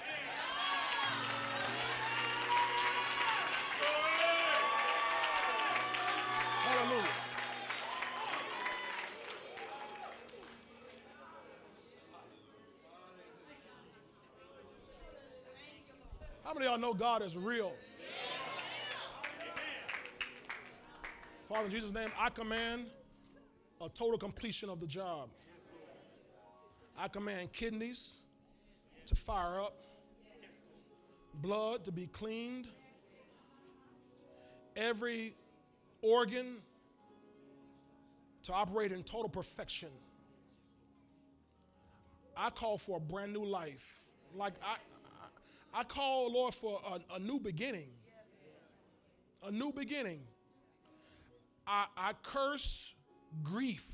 [6.63, 7.18] Hallelujah.
[16.59, 17.71] Many y'all know God is real?
[21.47, 22.87] Father, in Jesus' name, I command
[23.81, 25.29] a total completion of the job.
[26.97, 28.11] I command kidneys
[29.05, 29.73] to fire up,
[31.35, 32.67] blood to be cleaned,
[34.75, 35.33] every
[36.01, 36.57] organ
[38.43, 39.89] to operate in total perfection.
[42.35, 44.01] I call for a brand new life.
[44.35, 44.75] Like I,
[45.73, 47.87] I, call, Lord, for a, a new beginning.
[49.43, 50.21] A new beginning.
[51.67, 52.93] I, I curse
[53.43, 53.85] grief.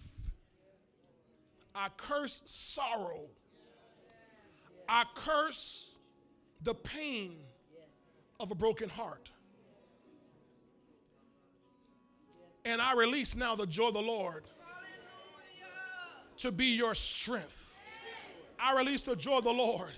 [1.76, 3.26] I curse sorrow.
[4.88, 5.92] I curse
[6.64, 7.38] the pain
[8.40, 9.30] of a broken heart.
[12.64, 14.46] And I release now the joy of the Lord
[16.38, 17.58] to be your strength.
[18.60, 19.92] I release the joy of the Lord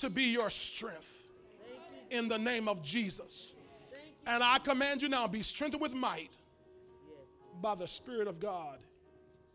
[0.00, 1.28] to be your strength
[2.10, 3.54] in the name of Jesus.
[4.26, 6.30] And I command you now be strengthened with might
[7.60, 8.78] by the Spirit of God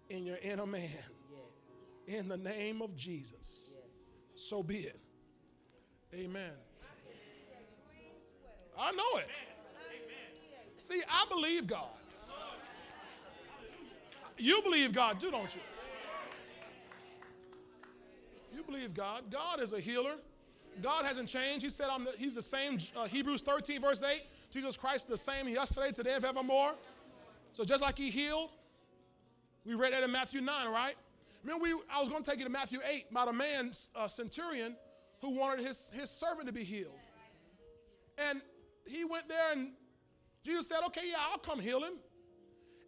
[0.09, 0.89] in your inner man.
[2.07, 3.71] In the name of Jesus.
[4.35, 4.99] So be it.
[6.13, 6.51] Amen.
[8.77, 9.27] I know it.
[10.77, 11.87] See, I believe God.
[14.37, 15.61] You believe God too, don't you?
[18.55, 19.31] You believe God.
[19.31, 20.15] God is a healer.
[20.81, 21.63] God hasn't changed.
[21.63, 22.79] He said, the, He's the same.
[22.95, 24.23] Uh, Hebrews 13, verse 8.
[24.51, 26.73] Jesus Christ the same yesterday, today, and forevermore.
[27.53, 28.49] So just like He healed,
[29.65, 30.95] we read that in Matthew 9, right?
[31.43, 34.09] Remember, we, I was going to take you to Matthew 8 about a man, a
[34.09, 34.75] centurion,
[35.21, 36.93] who wanted his, his servant to be healed.
[38.17, 38.41] And
[38.87, 39.71] he went there and
[40.43, 41.93] Jesus said, okay, yeah, I'll come heal him.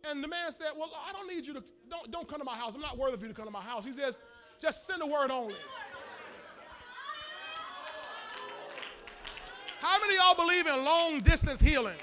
[0.09, 2.55] And the man said, well, I don't need you to, don't, don't come to my
[2.55, 2.75] house.
[2.75, 3.83] I'm not worthy for you to come to my house.
[3.83, 4.21] He says,
[4.61, 5.55] just send a word only.
[9.79, 11.97] How many of y'all believe in long distance healing?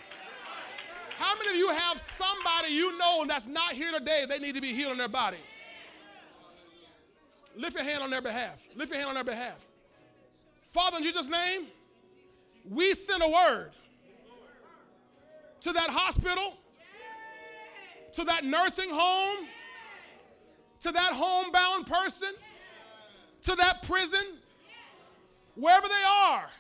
[1.17, 4.61] How many of you have somebody you know that's not here today, they need to
[4.61, 5.39] be healed in their body?
[7.57, 8.61] Lift your hand on their behalf.
[8.75, 9.65] Lift your hand on their behalf.
[10.73, 11.67] Father, in Jesus' name,
[12.69, 13.71] we send a word
[15.61, 16.55] to that hospital,
[18.13, 19.47] to that nursing home,
[20.81, 22.33] to that homebound person,
[23.43, 24.25] to that prison,
[25.55, 26.51] wherever they are.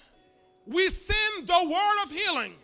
[0.66, 2.54] We send the word of healing.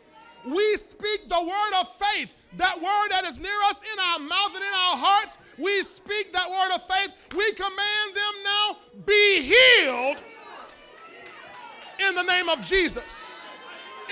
[0.47, 4.55] We speak the word of faith, that word that is near us in our mouth
[4.55, 5.37] and in our hearts.
[5.59, 7.15] We speak that word of faith.
[7.37, 10.17] We command them now be healed
[12.09, 13.05] in the name of Jesus.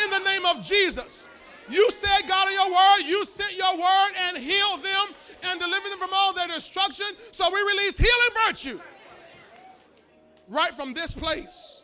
[0.04, 1.24] In the name of Jesus.
[1.70, 5.90] You said, God, in your word, you sent your word and healed them and delivered
[5.90, 7.06] them from all their destruction.
[7.30, 8.80] So we release healing virtue
[10.48, 11.77] right from this place.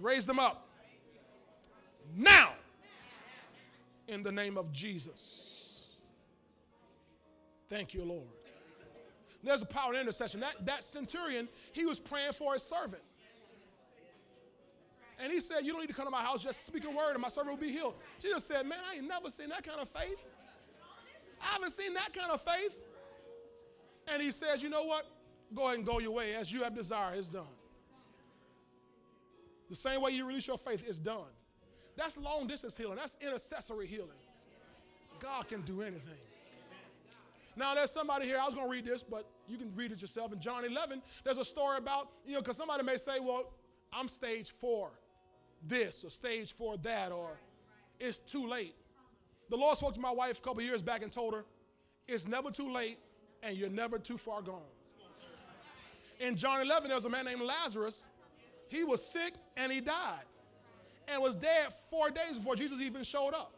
[0.00, 0.68] Raise them up
[2.14, 2.52] now
[4.08, 5.56] in the name of Jesus.
[7.68, 8.26] Thank you, Lord.
[9.42, 10.40] There's a power in intercession.
[10.40, 13.02] That, that centurion, he was praying for his servant.
[15.18, 17.12] And he said, You don't need to come to my house, just speak a word,
[17.12, 17.94] and my servant will be healed.
[18.20, 20.24] Jesus said, Man, I ain't never seen that kind of faith.
[21.40, 22.78] I haven't seen that kind of faith.
[24.08, 25.06] And he says, You know what?
[25.54, 26.34] Go ahead and go your way.
[26.34, 27.46] As you have desired, it's done.
[29.68, 31.30] The same way you release your faith, it's done.
[31.96, 34.18] That's long distance healing, that's intercessory healing.
[35.20, 36.18] God can do anything.
[37.58, 40.02] Now, there's somebody here, I was going to read this, but you can read it
[40.02, 40.30] yourself.
[40.30, 43.50] In John 11, there's a story about, you know, because somebody may say, well,
[43.94, 44.90] I'm stage four
[45.66, 47.38] this or stage four that, or
[47.98, 48.74] it's too late.
[49.48, 51.44] The Lord spoke to my wife a couple years back and told her,
[52.06, 52.98] it's never too late
[53.42, 54.60] and you're never too far gone.
[56.20, 58.06] In John 11, there was a man named Lazarus.
[58.68, 60.24] He was sick and he died
[61.08, 63.52] and was dead four days before Jesus even showed up.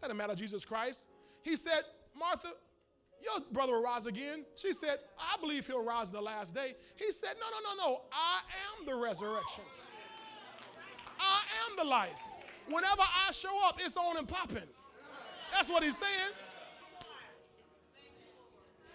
[0.00, 1.06] That didn't matter, Jesus Christ.
[1.42, 1.82] He said,
[2.18, 2.48] Martha,
[3.22, 4.44] your brother will rise again.
[4.56, 6.74] She said, I believe he'll rise in the last day.
[6.96, 8.00] He said, No, no, no, no.
[8.12, 8.40] I
[8.78, 9.64] am the resurrection.
[11.18, 12.10] I am the life.
[12.66, 14.68] Whenever I show up, it's on and popping.
[15.52, 16.32] That's what he's saying.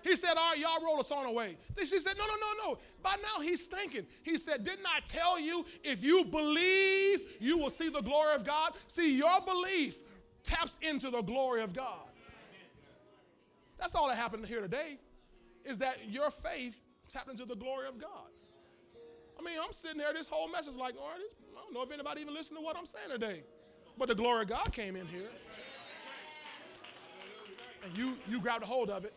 [0.03, 1.57] He said, All right, y'all roll us on away.
[1.75, 2.79] Then she said, No, no, no, no.
[3.03, 4.05] By now he's thinking.
[4.23, 8.45] He said, Didn't I tell you if you believe, you will see the glory of
[8.45, 8.73] God?
[8.87, 9.99] See, your belief
[10.43, 12.05] taps into the glory of God.
[13.77, 14.97] That's all that happened here today,
[15.63, 18.27] is that your faith tapped into the glory of God.
[19.39, 21.19] I mean, I'm sitting there, this whole message like, all right,
[21.57, 23.43] I don't know if anybody even listened to what I'm saying today.
[23.97, 25.29] But the glory of God came in here.
[27.83, 29.13] And you, you grabbed a hold of it.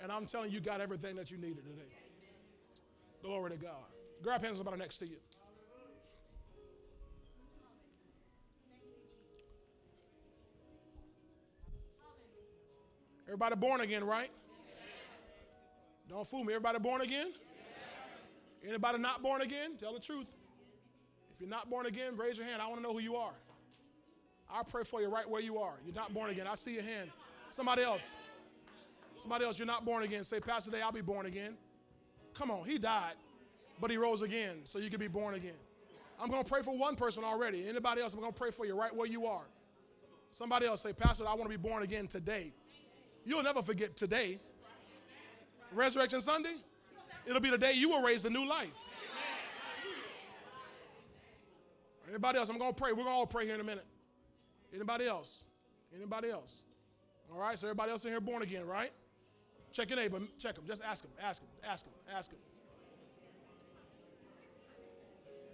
[0.00, 1.92] And I'm telling you, you got everything that you needed today.
[3.22, 3.72] Glory to God.
[4.22, 5.16] Grab hands somebody next to you.
[13.26, 14.30] Everybody born again, right?
[16.08, 16.54] Don't fool me.
[16.54, 17.32] Everybody born again?
[18.66, 19.76] Anybody not born again?
[19.78, 20.32] Tell the truth.
[21.34, 22.62] If you're not born again, raise your hand.
[22.62, 23.34] I want to know who you are.
[24.50, 25.74] I pray for you right where you are.
[25.84, 26.46] You're not born again.
[26.46, 27.10] I see your hand.
[27.50, 28.16] Somebody else.
[29.18, 30.22] Somebody else, you're not born again.
[30.22, 31.56] Say, Pastor Day, I'll be born again.
[32.34, 33.14] Come on, he died,
[33.80, 35.58] but he rose again, so you can be born again.
[36.20, 37.68] I'm going to pray for one person already.
[37.68, 39.44] Anybody else, I'm going to pray for you right where you are.
[40.30, 42.52] Somebody else say, Pastor, I want to be born again today.
[43.24, 44.38] You'll never forget today.
[45.72, 46.54] Resurrection Sunday,
[47.26, 48.70] it'll be the day you were raised a new life.
[52.08, 52.48] Anybody else?
[52.48, 52.92] I'm going to pray.
[52.92, 53.84] We're going to all pray here in a minute.
[54.72, 55.44] Anybody else?
[55.94, 56.58] Anybody else?
[57.32, 58.90] All right, so everybody else in here born again, right?
[59.78, 60.18] Check your neighbor.
[60.40, 60.64] Check him.
[60.66, 61.10] Just ask him.
[61.22, 61.48] Ask him.
[61.62, 61.92] Ask him.
[62.12, 62.38] Ask him.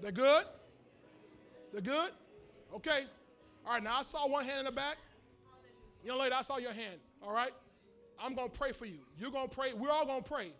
[0.00, 0.44] They're good?
[1.72, 2.10] They're good?
[2.74, 3.04] Okay.
[3.66, 4.96] All right, now I saw one hand in the back.
[6.02, 7.00] Young lady, I saw your hand.
[7.22, 7.50] All right?
[8.18, 9.00] I'm going to pray for you.
[9.18, 9.74] You're going to pray.
[9.74, 10.52] We're all going to pray.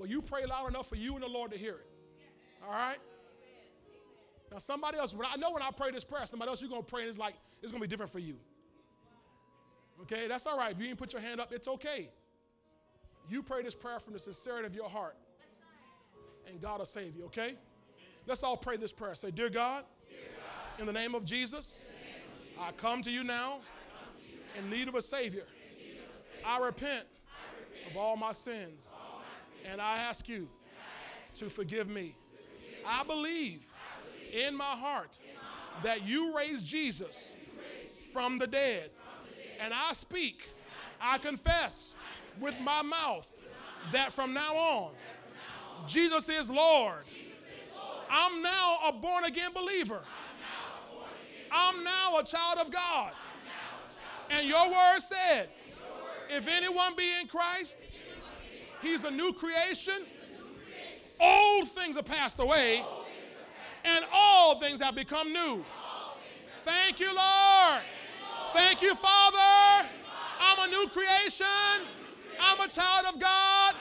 [0.00, 1.86] But you pray loud enough for you and the Lord to hear it.
[2.66, 2.98] All right?
[4.50, 6.82] Now, somebody else, when I know when I pray this prayer, somebody else you're going
[6.82, 8.34] to pray and it's like, it's going to be different for you.
[10.00, 10.26] Okay?
[10.26, 10.72] That's all right.
[10.72, 12.08] If you didn't put your hand up, it's okay.
[13.28, 15.16] You pray this prayer from the sincerity of your heart,
[16.46, 17.54] and God will save you, okay?
[18.26, 19.14] Let's all pray this prayer.
[19.14, 19.84] Say, Dear God,
[20.78, 21.82] in the name of Jesus,
[22.60, 23.60] I come to you now
[24.58, 25.44] in need of a Savior.
[26.44, 27.04] I repent
[27.90, 28.88] of all my sins,
[29.70, 30.48] and I ask you
[31.36, 32.14] to forgive me.
[32.86, 33.66] I believe
[34.32, 35.18] in my heart
[35.82, 37.32] that you raised Jesus
[38.12, 38.90] from the dead,
[39.60, 40.50] and I speak,
[41.00, 41.91] I confess
[42.40, 43.30] with my mouth
[43.90, 44.92] that from now on,
[45.86, 47.04] Jesus is Lord.
[48.10, 50.00] I'm now a born again believer.
[51.50, 53.12] I'm now a child of God.
[54.30, 55.48] And your word said,
[56.30, 57.76] if anyone be in Christ,
[58.80, 60.04] he's a new creation.
[61.20, 62.84] Old things are passed away,
[63.84, 65.64] and all things have become new.
[66.64, 67.82] Thank you, Lord.
[68.52, 69.88] Thank you, Father.
[70.40, 71.86] I'm a new creation.
[72.42, 73.74] I'm a child of God.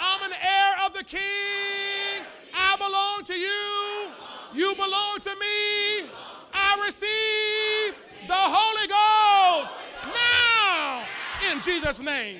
[0.00, 2.24] I'm an heir of the King.
[2.54, 4.10] I belong to you.
[4.54, 6.08] You belong to me.
[6.54, 7.94] I receive
[8.26, 9.74] the Holy Ghost
[10.06, 11.04] now
[11.52, 12.38] in Jesus' name.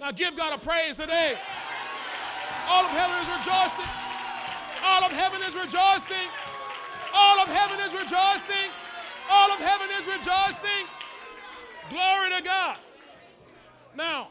[0.00, 1.36] Now give God a praise today.
[2.68, 3.90] All of heaven is rejoicing.
[4.84, 6.28] All of heaven is rejoicing.
[7.14, 8.70] All of heaven is rejoicing.
[9.30, 10.86] All of heaven is rejoicing.
[11.90, 12.78] Glory to God.
[13.98, 14.28] Now,